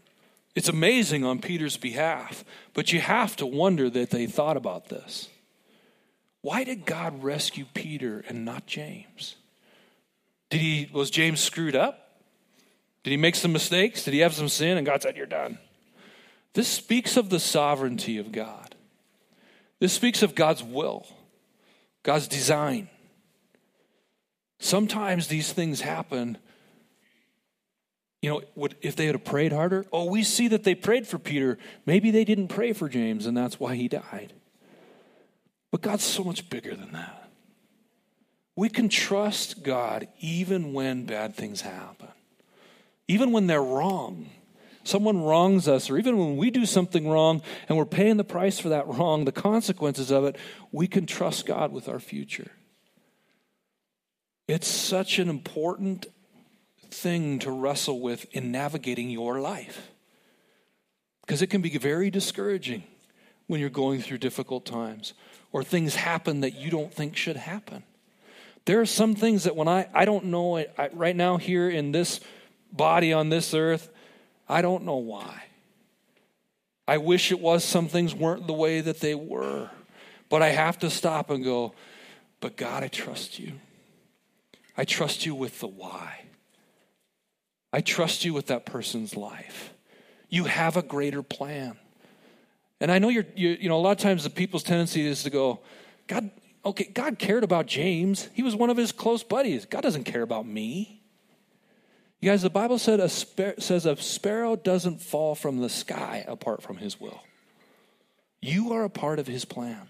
it's 0.54 0.70
amazing 0.70 1.26
on 1.26 1.40
Peter's 1.40 1.78
behalf, 1.78 2.46
but 2.76 2.94
you 2.94 3.00
have 3.00 3.36
to 3.38 3.48
wonder 3.48 3.90
that 3.90 4.12
they 4.12 4.28
thought 4.28 4.56
about 4.56 4.90
this. 4.90 5.30
Why 6.42 6.64
did 6.64 6.86
God 6.86 7.24
rescue 7.24 7.66
Peter 7.74 8.24
and 8.30 8.46
not 8.46 8.68
James? 8.68 9.36
Did 10.52 10.62
he 10.62 10.92
was 10.94 11.10
James 11.10 11.40
screwed 11.40 11.76
up? 11.76 12.22
Did 13.04 13.10
he 13.10 13.18
make 13.18 13.34
some 13.34 13.52
mistakes? 13.52 14.04
Did 14.04 14.14
he 14.14 14.20
have 14.20 14.36
some 14.36 14.48
sin 14.48 14.78
and 14.78 14.86
God 14.86 15.02
said 15.02 15.18
you're 15.18 15.26
done? 15.26 15.58
This 16.56 16.70
speaks 16.70 17.18
of 17.18 17.30
the 17.30 17.40
sovereignty 17.40 18.18
of 18.18 18.32
God. 18.32 18.76
This 19.80 19.92
speaks 19.92 20.24
of 20.24 20.36
God's 20.36 20.64
will, 20.64 21.06
God's 22.02 22.30
design. 22.30 22.90
Sometimes 24.60 25.28
these 25.28 25.52
things 25.52 25.82
happen. 25.82 26.38
You 28.22 28.30
know, 28.30 28.42
would, 28.56 28.76
if 28.82 28.96
they 28.96 29.06
had 29.06 29.24
prayed 29.26 29.52
harder, 29.52 29.86
oh, 29.92 30.06
we 30.06 30.24
see 30.24 30.48
that 30.48 30.64
they 30.64 30.76
prayed 30.76 31.06
for 31.06 31.20
Peter. 31.20 31.58
Maybe 31.86 32.10
they 32.10 32.24
didn't 32.24 32.48
pray 32.48 32.72
for 32.72 32.88
James, 32.88 33.26
and 33.26 33.36
that's 33.36 33.60
why 33.60 33.76
he 33.76 33.90
died. 33.90 34.34
But 35.72 35.82
God's 35.82 36.06
so 36.06 36.24
much 36.24 36.50
bigger 36.50 36.74
than 36.74 36.94
that. 36.94 37.30
We 38.56 38.70
can 38.70 38.88
trust 38.88 39.62
God 39.62 40.08
even 40.22 40.72
when 40.72 41.06
bad 41.06 41.36
things 41.36 41.62
happen, 41.62 42.08
even 43.10 43.34
when 43.34 43.48
they're 43.48 43.62
wrong 43.62 44.30
someone 44.86 45.22
wrongs 45.22 45.68
us, 45.68 45.90
or 45.90 45.98
even 45.98 46.18
when 46.18 46.38
we 46.38 46.50
do 46.50 46.66
something 46.66 47.10
wrong 47.10 47.42
and 47.68 47.78
we're 47.78 47.86
paying 47.86 48.18
the 48.18 48.24
price 48.24 48.60
for 48.60 48.70
that 48.70 48.88
wrong, 48.88 49.26
the 49.26 49.32
consequences 49.32 50.12
of 50.12 50.24
it, 50.24 50.38
we 50.72 50.88
can 50.88 51.06
trust 51.06 51.46
God 51.46 51.72
with 51.72 51.90
our 51.90 52.00
future. 52.00 52.52
It's 54.48 54.68
such 54.68 55.20
an 55.20 55.28
important 55.28 56.06
thing 56.92 57.40
to 57.40 57.52
wrestle 57.52 58.00
with 58.00 58.26
in 58.32 58.52
navigating 58.52 59.10
your 59.10 59.42
life 59.42 59.90
because 61.22 61.42
it 61.42 61.48
can 61.48 61.62
be 61.62 61.78
very 61.78 62.10
discouraging 62.10 62.84
when 63.48 63.60
you're 63.60 63.70
going 63.70 64.02
through 64.02 64.20
difficult 64.20 64.66
times 64.66 65.14
or 65.52 65.64
things 65.64 65.96
happen 65.96 66.42
that 66.42 66.56
you 66.56 66.70
don't 66.70 66.94
think 66.94 67.16
should 67.16 67.38
happen. 67.38 67.84
There 68.66 68.82
are 68.82 68.86
some 68.86 69.16
things 69.16 69.44
that 69.44 69.56
when 69.56 69.68
I, 69.68 69.88
I 69.94 70.06
don't 70.06 70.26
know, 70.26 70.58
I, 70.58 70.90
right 70.94 71.16
now 71.16 71.38
here 71.38 71.70
in 71.70 71.92
this 71.92 72.20
body 72.72 73.14
on 73.14 73.30
this 73.30 73.54
earth, 73.54 73.90
I 74.48 74.62
don't 74.62 74.84
know 74.84 74.98
why. 74.98 75.44
I 76.88 76.98
wish 76.98 77.32
it 77.32 77.40
was 77.40 77.64
some 77.64 77.88
things 77.88 78.14
weren't 78.14 78.48
the 78.48 78.54
way 78.54 78.82
that 78.82 79.00
they 79.00 79.16
were. 79.16 79.70
But 80.30 80.42
I 80.42 80.50
have 80.50 80.80
to 80.80 80.90
stop 80.90 81.30
and 81.30 81.44
go, 81.44 81.74
but 82.42 82.58
God, 82.58 82.84
I 82.84 82.88
trust 82.88 83.40
you. 83.40 83.54
I 84.78 84.84
trust 84.84 85.26
you 85.26 85.34
with 85.36 85.60
the 85.60 85.68
why. 85.68 86.22
I 87.72 87.82
trust 87.82 88.26
you 88.26 88.34
with 88.34 88.48
that 88.48 88.66
person's 88.66 89.16
life. 89.16 89.74
You 90.30 90.46
have 90.46 90.78
a 90.78 90.82
greater 90.82 91.24
plan. 91.24 91.78
And 92.80 92.92
I 92.92 93.00
know 93.00 93.10
you're, 93.10 93.26
you, 93.36 93.50
you 93.60 93.70
know, 93.70 93.78
a 93.78 93.82
lot 93.82 93.92
of 93.92 93.98
times 93.98 94.24
the 94.24 94.30
people's 94.30 94.64
tendency 94.64 95.06
is 95.06 95.24
to 95.24 95.30
go, 95.30 95.62
God, 96.08 96.30
okay, 96.66 96.86
God 96.86 97.20
cared 97.20 97.44
about 97.44 97.68
James. 97.68 98.30
He 98.34 98.44
was 98.44 98.56
one 98.56 98.70
of 98.70 98.78
his 98.78 98.92
close 98.92 99.24
buddies. 99.24 99.66
God 99.66 99.82
doesn't 99.82 100.04
care 100.04 100.22
about 100.22 100.46
me. 100.46 101.02
You 102.26 102.32
guys, 102.32 102.42
the 102.42 102.50
Bible 102.50 102.80
said 102.80 103.00
a 103.00 103.08
spar- 103.08 103.54
says 103.60 103.86
a 103.86 103.96
sparrow 103.98 104.56
doesn't 104.56 105.00
fall 105.00 105.36
from 105.36 105.60
the 105.60 105.70
sky 105.70 106.26
apart 106.28 106.64
from 106.64 106.78
his 106.78 107.00
will. 107.00 107.22
You 108.42 108.74
are 108.74 108.84
a 108.84 108.90
part 108.90 109.20
of 109.20 109.28
his 109.28 109.46
plan. 109.46 109.90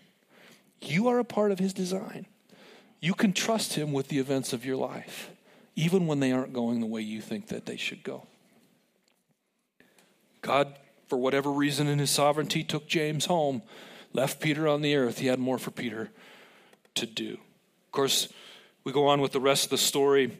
You 0.81 1.07
are 1.07 1.17
a 1.17 1.23
part 1.23 1.53
of 1.53 1.59
his 1.59 1.71
design. 1.71 2.25
You 2.99 3.13
can 3.13 3.31
trust 3.31 3.75
him 3.75 3.93
with 3.93 4.09
the 4.09 4.19
events 4.19 4.51
of 4.51 4.65
your 4.65 4.75
life, 4.75 5.29
even 5.77 6.07
when 6.07 6.19
they 6.19 6.33
aren't 6.33 6.51
going 6.51 6.81
the 6.81 6.87
way 6.87 6.99
you 6.99 7.21
think 7.21 7.47
that 7.47 7.65
they 7.67 7.77
should 7.77 8.03
go. 8.03 8.27
God, 10.41 10.75
for 11.07 11.17
whatever 11.17 11.49
reason 11.49 11.87
in 11.87 11.99
his 11.99 12.09
sovereignty, 12.09 12.65
took 12.65 12.85
James 12.85 13.27
home, 13.27 13.61
left 14.11 14.41
Peter 14.41 14.67
on 14.67 14.81
the 14.81 14.97
earth. 14.97 15.19
He 15.19 15.27
had 15.27 15.39
more 15.39 15.57
for 15.57 15.71
Peter 15.71 16.09
to 16.95 17.05
do. 17.05 17.35
Of 17.85 17.91
course, 17.93 18.27
we 18.83 18.91
go 18.91 19.07
on 19.07 19.21
with 19.21 19.31
the 19.31 19.39
rest 19.39 19.63
of 19.63 19.69
the 19.69 19.77
story 19.77 20.37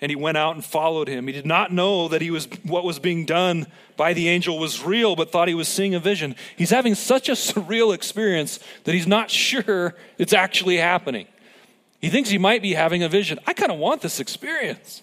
and 0.00 0.10
he 0.10 0.16
went 0.16 0.36
out 0.36 0.54
and 0.54 0.64
followed 0.64 1.08
him. 1.08 1.26
He 1.26 1.32
did 1.32 1.46
not 1.46 1.72
know 1.72 2.08
that 2.08 2.22
he 2.22 2.30
was 2.30 2.46
what 2.62 2.84
was 2.84 2.98
being 2.98 3.24
done 3.24 3.66
by 3.96 4.12
the 4.12 4.28
angel 4.28 4.58
was 4.58 4.82
real, 4.84 5.16
but 5.16 5.32
thought 5.32 5.48
he 5.48 5.54
was 5.54 5.68
seeing 5.68 5.94
a 5.94 6.00
vision. 6.00 6.36
He's 6.56 6.70
having 6.70 6.94
such 6.94 7.28
a 7.28 7.32
surreal 7.32 7.94
experience 7.94 8.60
that 8.84 8.94
he's 8.94 9.06
not 9.06 9.30
sure 9.30 9.94
it's 10.16 10.32
actually 10.32 10.76
happening. 10.76 11.26
He 12.00 12.10
thinks 12.10 12.30
he 12.30 12.38
might 12.38 12.62
be 12.62 12.74
having 12.74 13.02
a 13.02 13.08
vision. 13.08 13.40
I 13.46 13.52
kind 13.54 13.72
of 13.72 13.78
want 13.78 14.02
this 14.02 14.20
experience. 14.20 15.02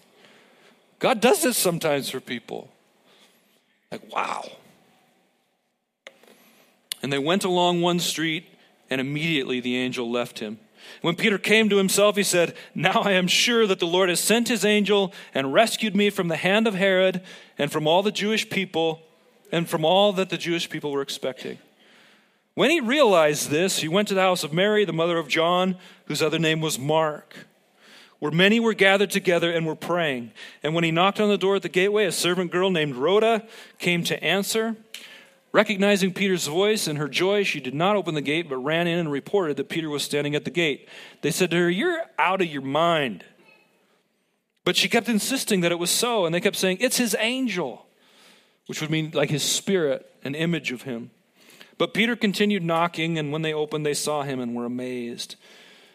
God 1.00 1.20
does 1.20 1.44
this 1.44 1.58
sometimes 1.58 2.10
for 2.10 2.22
people. 2.22 2.70
Like, 3.92 4.14
wow. 4.14 4.46
And 7.02 7.12
they 7.12 7.20
went 7.20 7.44
along 7.44 7.82
one 7.82 8.00
street, 8.00 8.46
and 8.90 9.02
immediately 9.02 9.60
the 9.60 9.76
angel 9.76 10.10
left 10.10 10.40
him. 10.40 10.58
When 11.02 11.16
Peter 11.16 11.38
came 11.38 11.70
to 11.70 11.78
himself, 11.78 12.16
he 12.16 12.24
said, 12.24 12.56
Now 12.74 13.02
I 13.04 13.12
am 13.12 13.28
sure 13.28 13.68
that 13.68 13.80
the 13.80 13.88
Lord 13.88 14.10
has 14.10 14.20
sent 14.20 14.48
his 14.48 14.66
angel 14.66 15.14
and 15.34 15.54
rescued 15.54 15.96
me 15.96 16.10
from 16.10 16.28
the 16.28 16.36
hand 16.36 16.68
of 16.68 16.76
Herod 16.76 17.22
and 17.58 17.72
from 17.72 17.88
all 17.88 18.04
the 18.04 18.12
Jewish 18.12 18.50
people 18.50 19.02
and 19.52 19.70
from 19.70 19.86
all 19.86 20.14
that 20.14 20.30
the 20.30 20.38
Jewish 20.38 20.70
people 20.70 20.92
were 20.92 21.02
expecting. 21.02 21.60
When 22.56 22.70
he 22.70 22.80
realized 22.80 23.50
this, 23.50 23.80
he 23.80 23.88
went 23.88 24.08
to 24.08 24.14
the 24.14 24.22
house 24.22 24.44
of 24.44 24.54
Mary, 24.54 24.86
the 24.86 24.94
mother 24.94 25.18
of 25.18 25.28
John, 25.28 25.78
whose 26.06 26.22
other 26.22 26.40
name 26.40 26.62
was 26.62 26.80
Mark, 26.80 27.36
where 28.20 28.32
many 28.32 28.62
were 28.62 28.74
gathered 28.74 29.12
together 29.12 29.52
and 29.52 29.66
were 29.66 29.76
praying. 29.76 30.32
And 30.64 30.74
when 30.74 30.86
he 30.86 30.92
knocked 30.92 31.20
on 31.20 31.28
the 31.28 31.38
door 31.38 31.58
at 31.58 31.64
the 31.64 31.70
gateway, 31.70 32.06
a 32.06 32.14
servant 32.14 32.52
girl 32.52 32.72
named 32.72 32.96
Rhoda 32.96 33.46
came 33.78 34.04
to 34.06 34.24
answer. 34.24 34.78
Recognizing 35.56 36.12
Peter's 36.12 36.48
voice 36.48 36.86
and 36.86 36.98
her 36.98 37.08
joy, 37.08 37.46
she 37.46 37.62
did 37.62 37.74
not 37.74 37.96
open 37.96 38.14
the 38.14 38.20
gate, 38.20 38.50
but 38.50 38.58
ran 38.58 38.88
in 38.88 39.00
and 39.00 39.10
reported 39.10 39.56
that 39.56 39.70
Peter 39.70 39.90
was 39.90 40.04
standing 40.04 40.36
at 40.36 40.44
the 40.44 40.52
gate. 40.52 40.90
They 41.22 41.32
said 41.32 41.50
to 41.52 41.56
her, 41.56 41.70
You're 41.70 42.02
out 42.20 42.42
of 42.42 42.48
your 42.48 42.62
mind. 42.62 43.24
But 44.66 44.76
she 44.76 44.90
kept 44.90 45.08
insisting 45.08 45.62
that 45.62 45.72
it 45.72 45.80
was 45.80 45.92
so, 45.92 46.26
and 46.26 46.36
they 46.36 46.42
kept 46.42 46.58
saying, 46.58 46.80
It's 46.82 46.98
his 46.98 47.16
angel, 47.18 47.86
which 48.66 48.82
would 48.82 48.90
mean 48.90 49.12
like 49.14 49.30
his 49.30 49.44
spirit, 49.44 50.06
an 50.26 50.36
image 50.36 50.74
of 50.74 50.82
him. 50.82 51.12
But 51.78 51.94
Peter 51.94 52.18
continued 52.18 52.66
knocking, 52.66 53.18
and 53.18 53.32
when 53.32 53.42
they 53.42 53.54
opened, 53.54 53.86
they 53.86 53.94
saw 53.94 54.24
him 54.24 54.42
and 54.42 54.56
were 54.56 54.66
amazed. 54.66 55.38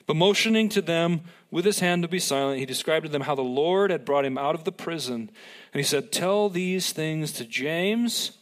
But 0.07 0.17
motioning 0.17 0.71
to 0.71 0.81
them 0.81 1.21
with 1.51 1.67
his 1.67 1.81
hand 1.81 2.01
to 2.01 2.09
be 2.09 2.19
silent, 2.19 2.61
he 2.61 2.65
described 2.65 3.05
to 3.05 3.13
them 3.13 3.23
how 3.23 3.35
the 3.35 3.43
Lord 3.43 3.91
had 3.91 4.07
brought 4.07 4.25
him 4.25 4.39
out 4.39 4.55
of 4.55 4.65
the 4.65 4.73
prison. 4.73 5.31
And 5.75 5.81
he 5.81 5.83
said, 5.83 6.13
Tell 6.13 6.49
these 6.49 6.93
things 6.93 7.31
to 7.33 7.45
James 7.45 8.39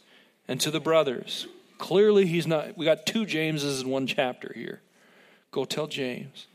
and 0.49 0.59
to 0.59 0.71
the 0.71 0.79
brothers. 0.81 1.47
Clearly, 1.77 2.25
he's 2.25 2.47
not. 2.47 2.75
We 2.75 2.83
got 2.83 3.05
two 3.05 3.25
Jameses 3.25 3.81
in 3.81 3.89
one 3.89 4.07
chapter 4.07 4.51
here. 4.53 4.81
Go 5.51 5.63
tell 5.63 5.87
James. 5.87 6.47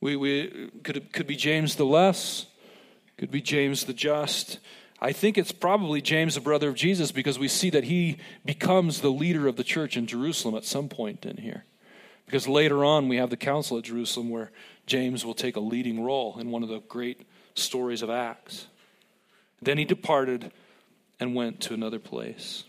We, 0.00 0.14
we 0.14 0.70
could 0.84 1.12
could 1.12 1.26
be 1.26 1.34
James 1.34 1.74
the 1.74 1.86
less, 1.86 2.46
could 3.18 3.32
be 3.32 3.40
James 3.40 3.86
the 3.86 3.94
just. 3.94 4.60
I 5.00 5.12
think 5.12 5.36
it's 5.36 5.52
probably 5.52 6.00
James, 6.00 6.34
the 6.34 6.40
brother 6.40 6.68
of 6.68 6.76
Jesus, 6.76 7.10
because 7.12 7.38
we 7.38 7.48
see 7.48 7.68
that 7.70 7.84
he 7.84 8.18
becomes 8.44 9.00
the 9.00 9.10
leader 9.10 9.48
of 9.48 9.56
the 9.56 9.64
church 9.64 9.96
in 9.96 10.06
Jerusalem 10.06 10.54
at 10.54 10.64
some 10.64 10.88
point 10.88 11.26
in 11.26 11.38
here. 11.38 11.64
Because 12.26 12.46
later 12.46 12.84
on, 12.84 13.08
we 13.08 13.16
have 13.16 13.28
the 13.28 13.36
council 13.36 13.76
at 13.76 13.84
Jerusalem 13.84 14.30
where 14.30 14.50
James 14.86 15.24
will 15.24 15.34
take 15.34 15.56
a 15.56 15.60
leading 15.60 16.02
role 16.02 16.38
in 16.38 16.50
one 16.50 16.62
of 16.62 16.68
the 16.68 16.80
great 16.80 17.26
stories 17.54 18.02
of 18.02 18.08
Acts. 18.08 18.66
Then 19.60 19.76
he 19.76 19.84
departed 19.84 20.52
and 21.20 21.34
went 21.34 21.60
to 21.62 21.74
another 21.74 21.98
place. 21.98 22.64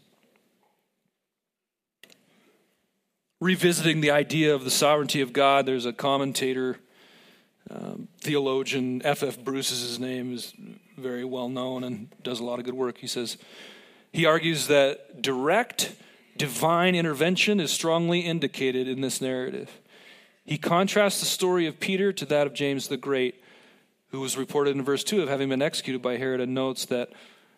Revisiting 3.40 4.02
the 4.02 4.12
idea 4.12 4.54
of 4.54 4.64
the 4.64 4.72
sovereignty 4.72 5.22
of 5.22 5.34
God, 5.34 5.66
there's 5.66 5.86
a 5.86 5.94
commentator, 5.94 6.78
um, 7.70 8.08
theologian, 8.20 9.02
F.F. 9.04 9.44
Bruce 9.44 9.72
is 9.72 9.82
his 9.82 10.00
name, 10.00 10.34
is 10.34 10.54
very 10.98 11.26
well 11.26 11.50
known 11.50 11.84
and 11.84 12.10
does 12.24 12.40
a 12.40 12.44
lot 12.44 12.60
of 12.60 12.66
good 12.66 12.74
work. 12.74 13.00
He 13.00 13.08
says, 13.08 13.38
he 14.14 14.26
argues 14.26 14.68
that 14.68 15.22
direct 15.22 15.96
divine 16.38 16.96
intervention 16.96 17.60
is 17.60 17.72
strongly 17.72 18.22
indicated 18.22 18.88
in 18.88 19.02
this 19.02 19.22
narrative. 19.22 19.70
He 20.46 20.58
contrasts 20.58 21.20
the 21.20 21.26
story 21.26 21.66
of 21.66 21.80
Peter 21.80 22.14
to 22.14 22.26
that 22.26 22.48
of 22.48 22.54
James 22.54 22.88
the 22.88 22.98
Great, 22.98 23.44
who 24.10 24.22
was 24.22 24.38
reported 24.38 24.76
in 24.76 24.84
verse 24.84 25.04
2 25.04 25.24
of 25.24 25.30
having 25.30 25.50
been 25.50 25.62
executed 25.62 26.02
by 26.02 26.18
Herod, 26.18 26.40
and 26.40 26.54
notes 26.54 26.86
that 26.86 27.10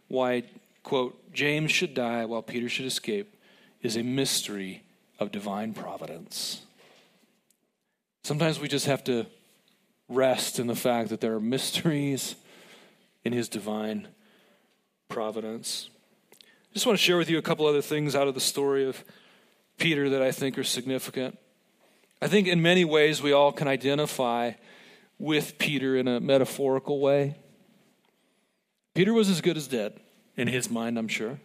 why, 0.07 0.43
quote, 0.83 1.33
James 1.33 1.71
should 1.71 1.93
die 1.93 2.25
while 2.25 2.41
Peter 2.41 2.69
should 2.69 2.85
escape 2.85 3.33
is 3.81 3.97
a 3.97 4.03
mystery 4.03 4.83
of 5.19 5.31
divine 5.31 5.73
providence. 5.73 6.61
Sometimes 8.23 8.59
we 8.59 8.67
just 8.67 8.85
have 8.85 9.03
to 9.05 9.25
rest 10.09 10.59
in 10.59 10.67
the 10.67 10.75
fact 10.75 11.09
that 11.09 11.21
there 11.21 11.33
are 11.33 11.39
mysteries 11.39 12.35
in 13.23 13.33
his 13.33 13.49
divine 13.49 14.07
providence. 15.09 15.89
I 16.43 16.73
just 16.73 16.85
want 16.85 16.97
to 16.97 17.03
share 17.03 17.17
with 17.17 17.29
you 17.29 17.37
a 17.37 17.41
couple 17.41 17.65
other 17.65 17.81
things 17.81 18.15
out 18.15 18.27
of 18.27 18.33
the 18.33 18.39
story 18.39 18.85
of 18.85 19.03
Peter 19.77 20.09
that 20.09 20.21
I 20.21 20.31
think 20.31 20.57
are 20.57 20.63
significant. 20.63 21.37
I 22.21 22.27
think 22.27 22.47
in 22.47 22.61
many 22.61 22.83
ways 22.83 23.21
we 23.21 23.31
all 23.31 23.51
can 23.51 23.67
identify 23.67 24.51
with 25.19 25.57
Peter 25.57 25.95
in 25.95 26.07
a 26.07 26.19
metaphorical 26.19 26.99
way. 26.99 27.35
Peter 28.93 29.13
was 29.13 29.29
as 29.29 29.41
good 29.41 29.57
as 29.57 29.67
dead 29.67 29.99
in 30.35 30.47
his 30.47 30.69
mind, 30.69 30.97
I'm 30.97 31.07
sure. 31.07 31.39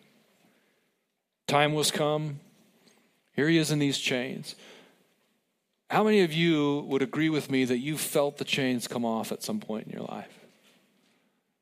Time 1.47 1.75
was 1.75 1.91
come. 1.91 2.41
Here 3.35 3.49
he 3.49 3.59
is 3.59 3.71
in 3.71 3.79
these 3.79 3.99
chains. 3.99 4.55
How 5.91 6.05
many 6.05 6.23
of 6.23 6.33
you 6.33 6.81
would 6.89 7.03
agree 7.03 7.29
with 7.29 7.51
me 7.51 7.65
that 7.65 7.79
you 7.79 7.99
felt 7.99 8.39
the 8.39 8.45
chains 8.45 8.89
come 8.89 9.05
off 9.05 9.33
at 9.33 9.43
some 9.43 9.61
point 9.61 9.87
in 9.87 9.93
your 9.93 10.07
life? 10.07 10.39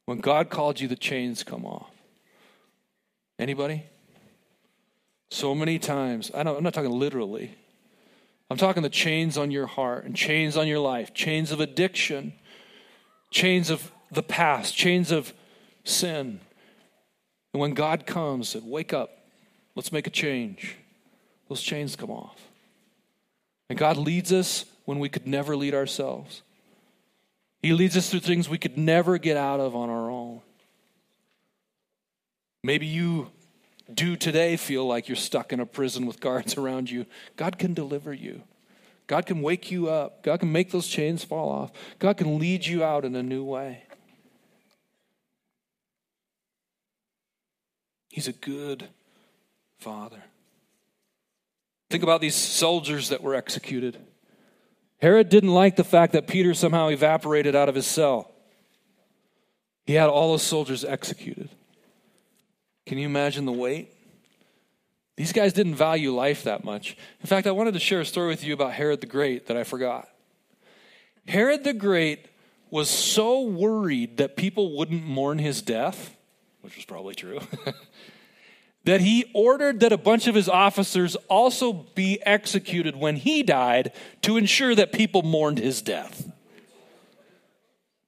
When 0.06 0.18
God 0.18 0.50
called 0.50 0.80
you, 0.80 0.88
the 0.88 0.96
chains 0.96 1.42
come 1.42 1.64
off. 1.64 1.90
Anybody? 3.38 3.84
So 5.30 5.54
many 5.54 5.78
times. 5.78 6.30
I 6.34 6.40
am 6.40 6.62
not 6.62 6.74
talking 6.74 6.90
literally. 6.90 7.56
I'm 8.50 8.56
talking 8.56 8.82
the 8.82 8.90
chains 8.90 9.38
on 9.38 9.52
your 9.52 9.66
heart 9.66 10.04
and 10.04 10.16
chains 10.16 10.56
on 10.56 10.66
your 10.66 10.80
life, 10.80 11.14
chains 11.14 11.52
of 11.52 11.60
addiction, 11.60 12.32
chains 13.30 13.70
of 13.70 13.92
the 14.10 14.24
past, 14.24 14.76
chains 14.76 15.12
of 15.12 15.32
sin. 15.84 16.40
And 17.52 17.60
when 17.60 17.74
God 17.74 18.06
comes 18.06 18.56
wake 18.56 18.92
up, 18.92 19.10
let's 19.76 19.92
make 19.92 20.08
a 20.08 20.10
change, 20.10 20.76
those 21.50 21.60
chains 21.60 21.96
come 21.96 22.12
off. 22.12 22.40
And 23.68 23.76
God 23.78 23.96
leads 23.96 24.32
us 24.32 24.64
when 24.84 25.00
we 25.00 25.08
could 25.08 25.26
never 25.26 25.56
lead 25.56 25.74
ourselves. 25.74 26.42
He 27.60 27.72
leads 27.72 27.96
us 27.96 28.08
through 28.08 28.20
things 28.20 28.48
we 28.48 28.56
could 28.56 28.78
never 28.78 29.18
get 29.18 29.36
out 29.36 29.58
of 29.58 29.74
on 29.74 29.90
our 29.90 30.08
own. 30.08 30.42
Maybe 32.62 32.86
you 32.86 33.30
do 33.92 34.14
today 34.16 34.56
feel 34.56 34.86
like 34.86 35.08
you're 35.08 35.16
stuck 35.16 35.52
in 35.52 35.58
a 35.58 35.66
prison 35.66 36.06
with 36.06 36.20
guards 36.20 36.56
around 36.56 36.88
you. 36.88 37.04
God 37.36 37.58
can 37.58 37.74
deliver 37.74 38.14
you. 38.14 38.42
God 39.08 39.26
can 39.26 39.42
wake 39.42 39.72
you 39.72 39.90
up. 39.90 40.22
God 40.22 40.38
can 40.38 40.52
make 40.52 40.70
those 40.70 40.86
chains 40.86 41.24
fall 41.24 41.48
off. 41.48 41.72
God 41.98 42.16
can 42.16 42.38
lead 42.38 42.64
you 42.64 42.84
out 42.84 43.04
in 43.04 43.16
a 43.16 43.24
new 43.24 43.42
way. 43.42 43.82
He's 48.08 48.28
a 48.28 48.32
good 48.32 48.86
father. 49.80 50.22
Think 51.90 52.02
about 52.04 52.20
these 52.20 52.36
soldiers 52.36 53.08
that 53.08 53.22
were 53.22 53.34
executed. 53.34 53.98
Herod 54.98 55.28
didn't 55.28 55.52
like 55.52 55.76
the 55.76 55.84
fact 55.84 56.12
that 56.12 56.28
Peter 56.28 56.54
somehow 56.54 56.88
evaporated 56.88 57.56
out 57.56 57.68
of 57.68 57.74
his 57.74 57.86
cell. 57.86 58.30
He 59.86 59.94
had 59.94 60.08
all 60.08 60.30
those 60.30 60.42
soldiers 60.42 60.84
executed. 60.84 61.48
Can 62.86 62.98
you 62.98 63.06
imagine 63.06 63.44
the 63.44 63.52
weight? 63.52 63.92
These 65.16 65.32
guys 65.32 65.52
didn't 65.52 65.74
value 65.74 66.14
life 66.14 66.44
that 66.44 66.64
much. 66.64 66.96
In 67.20 67.26
fact, 67.26 67.46
I 67.46 67.50
wanted 67.50 67.74
to 67.74 67.80
share 67.80 68.00
a 68.00 68.06
story 68.06 68.28
with 68.28 68.44
you 68.44 68.54
about 68.54 68.72
Herod 68.72 69.00
the 69.00 69.06
Great 69.06 69.48
that 69.48 69.56
I 69.56 69.64
forgot. 69.64 70.08
Herod 71.26 71.64
the 71.64 71.74
Great 71.74 72.26
was 72.70 72.88
so 72.88 73.42
worried 73.42 74.18
that 74.18 74.36
people 74.36 74.76
wouldn't 74.76 75.04
mourn 75.04 75.38
his 75.38 75.60
death, 75.60 76.16
which 76.60 76.76
was 76.76 76.84
probably 76.84 77.14
true, 77.14 77.40
that 78.90 79.02
he 79.02 79.30
ordered 79.32 79.78
that 79.78 79.92
a 79.92 79.96
bunch 79.96 80.26
of 80.26 80.34
his 80.34 80.48
officers 80.48 81.14
also 81.28 81.72
be 81.72 82.20
executed 82.26 82.96
when 82.96 83.14
he 83.14 83.40
died 83.44 83.92
to 84.20 84.36
ensure 84.36 84.74
that 84.74 84.90
people 84.90 85.22
mourned 85.22 85.58
his 85.58 85.80
death. 85.80 86.28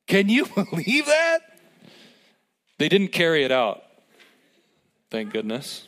Can 0.08 0.28
you 0.28 0.44
believe 0.56 1.06
that? 1.06 1.38
They 2.78 2.88
didn't 2.88 3.12
carry 3.12 3.44
it 3.44 3.52
out. 3.52 3.84
Thank 5.08 5.32
goodness. 5.32 5.86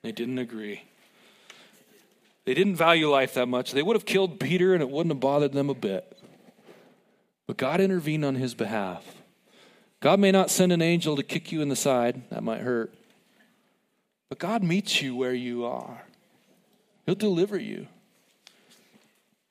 They 0.00 0.12
didn't 0.12 0.38
agree. 0.38 0.84
They 2.46 2.54
didn't 2.54 2.76
value 2.76 3.10
life 3.10 3.34
that 3.34 3.48
much. 3.48 3.72
They 3.72 3.82
would 3.82 3.96
have 3.96 4.06
killed 4.06 4.40
Peter 4.40 4.72
and 4.72 4.80
it 4.80 4.88
wouldn't 4.88 5.12
have 5.12 5.20
bothered 5.20 5.52
them 5.52 5.68
a 5.68 5.74
bit. 5.74 6.18
But 7.46 7.58
God 7.58 7.82
intervened 7.82 8.24
on 8.24 8.36
his 8.36 8.54
behalf. 8.54 9.04
God 10.00 10.18
may 10.20 10.32
not 10.32 10.48
send 10.48 10.72
an 10.72 10.80
angel 10.80 11.16
to 11.16 11.22
kick 11.22 11.52
you 11.52 11.60
in 11.60 11.68
the 11.68 11.76
side, 11.76 12.22
that 12.30 12.42
might 12.42 12.62
hurt. 12.62 12.94
But 14.30 14.38
God 14.38 14.62
meets 14.62 15.02
you 15.02 15.14
where 15.14 15.34
you 15.34 15.66
are, 15.66 16.04
He'll 17.04 17.14
deliver 17.14 17.58
you. 17.58 17.88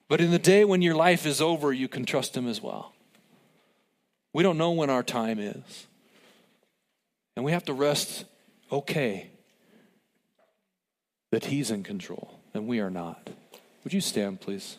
But 0.08 0.22
in 0.22 0.32
the 0.32 0.40
day 0.40 0.66
when 0.66 0.82
your 0.82 0.96
life 0.96 1.28
is 1.28 1.40
over, 1.40 1.72
you 1.72 1.88
can 1.88 2.06
trust 2.06 2.36
Him 2.36 2.48
as 2.48 2.62
well. 2.62 2.96
We 4.34 4.42
don't 4.42 4.58
know 4.58 4.72
when 4.72 4.90
our 4.90 5.04
time 5.04 5.38
is. 5.38 5.86
And 7.36 7.46
we 7.46 7.52
have 7.52 7.66
to 7.66 7.74
rest 7.74 8.26
okay 8.72 9.30
that 11.32 11.46
He's 11.46 11.70
in 11.70 11.84
control 11.84 12.40
and 12.54 12.68
we 12.68 12.80
are 12.80 12.90
not. 12.90 13.30
Would 13.84 13.94
you 13.94 14.02
stand, 14.02 14.42
please? 14.42 14.78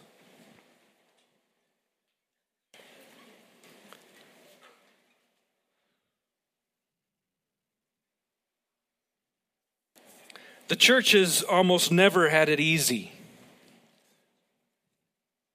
The 10.70 10.76
church 10.76 11.10
has 11.12 11.42
almost 11.42 11.90
never 11.90 12.28
had 12.28 12.48
it 12.48 12.60
easy. 12.60 13.10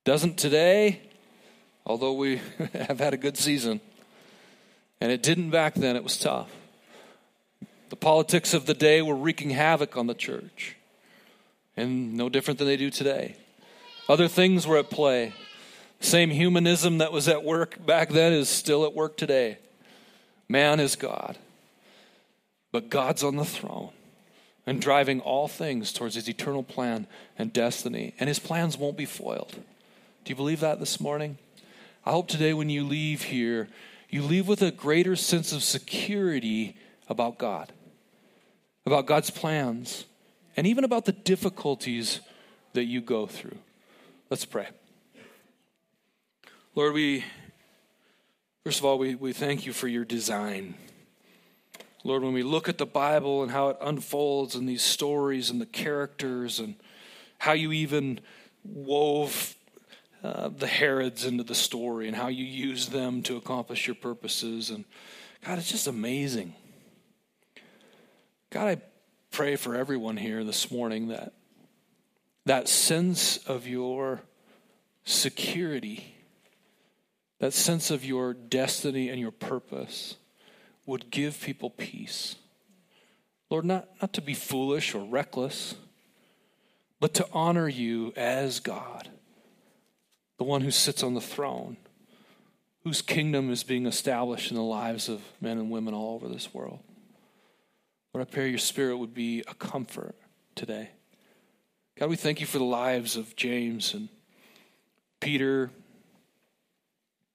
Doesn't 0.03 0.37
today, 0.37 1.03
although 1.85 2.11
we 2.11 2.41
have 2.73 2.99
had 2.99 3.13
a 3.13 3.17
good 3.17 3.37
season. 3.37 3.79
And 4.99 5.13
it 5.13 5.23
didn't 5.23 5.51
back 5.51 5.75
then, 5.75 5.95
it 5.95 6.03
was 6.03 6.19
tough. 6.19 6.51
The 7.87 7.95
politics 7.95 8.53
of 8.53 8.65
the 8.65 8.73
day 8.73 9.01
were 9.01 9.15
wreaking 9.15 9.51
havoc 9.51 9.95
on 9.95 10.07
the 10.07 10.13
church, 10.13 10.75
and 11.77 12.15
no 12.15 12.27
different 12.27 12.57
than 12.57 12.67
they 12.67 12.75
do 12.75 12.89
today. 12.89 13.37
Other 14.09 14.27
things 14.27 14.67
were 14.67 14.79
at 14.79 14.89
play. 14.89 15.31
same 16.01 16.29
humanism 16.29 16.97
that 16.97 17.13
was 17.13 17.29
at 17.29 17.41
work 17.41 17.85
back 17.85 18.09
then 18.09 18.33
is 18.33 18.49
still 18.49 18.83
at 18.83 18.93
work 18.93 19.15
today. 19.15 19.59
Man 20.49 20.81
is 20.81 20.97
God, 20.97 21.37
but 22.73 22.89
God's 22.89 23.23
on 23.23 23.37
the 23.37 23.45
throne 23.45 23.91
and 24.65 24.81
driving 24.81 25.19
all 25.19 25.47
things 25.47 25.93
towards 25.93 26.15
his 26.15 26.27
eternal 26.27 26.63
plan 26.63 27.07
and 27.37 27.53
destiny, 27.53 28.13
and 28.19 28.27
his 28.27 28.39
plans 28.39 28.77
won't 28.77 28.97
be 28.97 29.05
foiled. 29.05 29.53
Do 29.53 30.29
you 30.29 30.35
believe 30.35 30.59
that 30.61 30.79
this 30.79 30.99
morning? 30.99 31.37
I 32.05 32.11
hope 32.11 32.27
today 32.27 32.53
when 32.53 32.69
you 32.69 32.83
leave 32.83 33.23
here, 33.23 33.67
you 34.09 34.21
leave 34.21 34.47
with 34.47 34.61
a 34.61 34.71
greater 34.71 35.15
sense 35.15 35.51
of 35.51 35.63
security 35.63 36.77
about 37.09 37.37
God, 37.37 37.71
about 38.85 39.05
God's 39.05 39.29
plans, 39.29 40.05
and 40.57 40.65
even 40.65 40.83
about 40.83 41.05
the 41.05 41.11
difficulties 41.11 42.21
that 42.73 42.85
you 42.85 43.01
go 43.01 43.27
through. 43.27 43.57
Let's 44.29 44.45
pray. 44.45 44.67
Lord, 46.75 46.93
we, 46.93 47.23
first 48.63 48.79
of 48.79 48.85
all, 48.85 48.97
we, 48.97 49.15
we 49.15 49.33
thank 49.33 49.65
you 49.65 49.73
for 49.73 49.87
your 49.87 50.05
design. 50.05 50.75
Lord, 52.05 52.21
when 52.21 52.33
we 52.33 52.43
look 52.43 52.69
at 52.69 52.77
the 52.77 52.85
Bible 52.85 53.41
and 53.41 53.51
how 53.51 53.69
it 53.69 53.77
unfolds 53.81 54.53
and 54.53 54.69
these 54.69 54.83
stories 54.83 55.49
and 55.49 55.59
the 55.59 55.65
characters 55.65 56.59
and 56.59 56.75
how 57.39 57.53
you 57.53 57.71
even 57.71 58.19
wove 58.63 59.55
uh, 60.23 60.49
the 60.49 60.67
Herods 60.67 61.25
into 61.25 61.43
the 61.43 61.55
story 61.55 62.07
and 62.07 62.15
how 62.15 62.27
you 62.27 62.45
use 62.45 62.89
them 62.89 63.23
to 63.23 63.37
accomplish 63.37 63.87
your 63.87 63.95
purposes. 63.95 64.69
And 64.69 64.85
God, 65.43 65.57
it's 65.57 65.71
just 65.71 65.87
amazing. 65.87 66.53
God, 68.51 68.67
I 68.67 68.81
pray 69.31 69.55
for 69.55 69.75
everyone 69.75 70.17
here 70.17 70.43
this 70.43 70.69
morning 70.69 71.07
that 71.07 71.33
that 72.45 72.69
sense 72.69 73.37
of 73.47 73.67
your 73.67 74.21
security, 75.05 76.13
that 77.39 77.53
sense 77.53 77.89
of 77.89 78.05
your 78.05 78.35
destiny 78.35 79.09
and 79.09 79.19
your 79.19 79.31
purpose 79.31 80.17
would 80.85 81.09
give 81.09 81.41
people 81.41 81.69
peace. 81.69 82.35
Lord, 83.49 83.65
not, 83.65 83.87
not 84.01 84.13
to 84.13 84.21
be 84.21 84.33
foolish 84.33 84.95
or 84.95 85.03
reckless, 85.05 85.75
but 86.99 87.13
to 87.15 87.27
honor 87.31 87.67
you 87.67 88.13
as 88.15 88.59
God, 88.59 89.09
the 90.37 90.43
one 90.43 90.61
who 90.61 90.71
sits 90.71 91.03
on 91.03 91.13
the 91.13 91.21
throne, 91.21 91.77
whose 92.83 93.01
kingdom 93.01 93.51
is 93.51 93.63
being 93.63 93.85
established 93.85 94.51
in 94.51 94.57
the 94.57 94.63
lives 94.63 95.09
of 95.09 95.21
men 95.41 95.57
and 95.57 95.69
women 95.69 95.93
all 95.93 96.15
over 96.15 96.27
this 96.27 96.53
world. 96.53 96.79
Lord, 98.13 98.27
I 98.27 98.31
pray 98.31 98.49
your 98.49 98.57
spirit 98.57 98.97
would 98.97 99.13
be 99.13 99.43
a 99.47 99.53
comfort 99.53 100.15
today. 100.55 100.89
God, 101.97 102.09
we 102.09 102.15
thank 102.15 102.39
you 102.39 102.45
for 102.45 102.57
the 102.57 102.63
lives 102.63 103.15
of 103.15 103.35
James 103.35 103.93
and 103.93 104.09
Peter, 105.19 105.71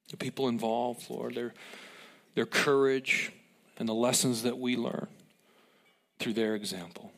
the 0.09 0.17
people 0.17 0.47
involved, 0.47 1.09
Lord, 1.09 1.35
their, 1.35 1.53
their 2.35 2.45
courage 2.45 3.31
and 3.81 3.89
the 3.89 3.95
lessons 3.95 4.43
that 4.43 4.59
we 4.59 4.77
learn 4.77 5.07
through 6.19 6.33
their 6.33 6.53
example. 6.53 7.11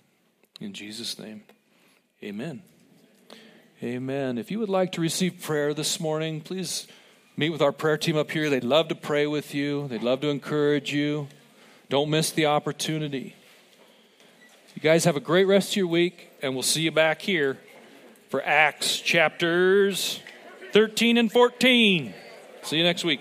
In 0.61 0.71
Jesus' 0.71 1.19
name, 1.19 1.43
amen. 2.23 2.61
Amen. 3.83 4.37
If 4.37 4.49
you 4.49 4.59
would 4.59 4.69
like 4.69 4.93
to 4.93 5.01
receive 5.01 5.41
prayer 5.41 5.73
this 5.73 5.99
morning, 5.99 6.39
please 6.39 6.87
meet 7.35 7.49
with 7.49 7.61
our 7.61 7.73
prayer 7.73 7.97
team 7.97 8.15
up 8.15 8.31
here. 8.31 8.49
They'd 8.49 8.63
love 8.63 8.87
to 8.87 8.95
pray 8.95 9.27
with 9.27 9.53
you, 9.53 9.89
they'd 9.89 10.03
love 10.03 10.21
to 10.21 10.29
encourage 10.29 10.93
you. 10.93 11.27
Don't 11.89 12.09
miss 12.09 12.31
the 12.31 12.45
opportunity. 12.45 13.35
You 14.73 14.81
guys 14.81 15.03
have 15.03 15.17
a 15.17 15.19
great 15.19 15.45
rest 15.45 15.71
of 15.71 15.75
your 15.75 15.87
week, 15.87 16.29
and 16.41 16.53
we'll 16.53 16.63
see 16.63 16.83
you 16.83 16.91
back 16.91 17.21
here 17.21 17.57
for 18.29 18.41
Acts 18.41 19.01
chapters 19.01 20.21
13 20.71 21.17
and 21.17 21.29
14. 21.29 22.13
See 22.61 22.77
you 22.77 22.83
next 22.85 23.03
week. 23.03 23.19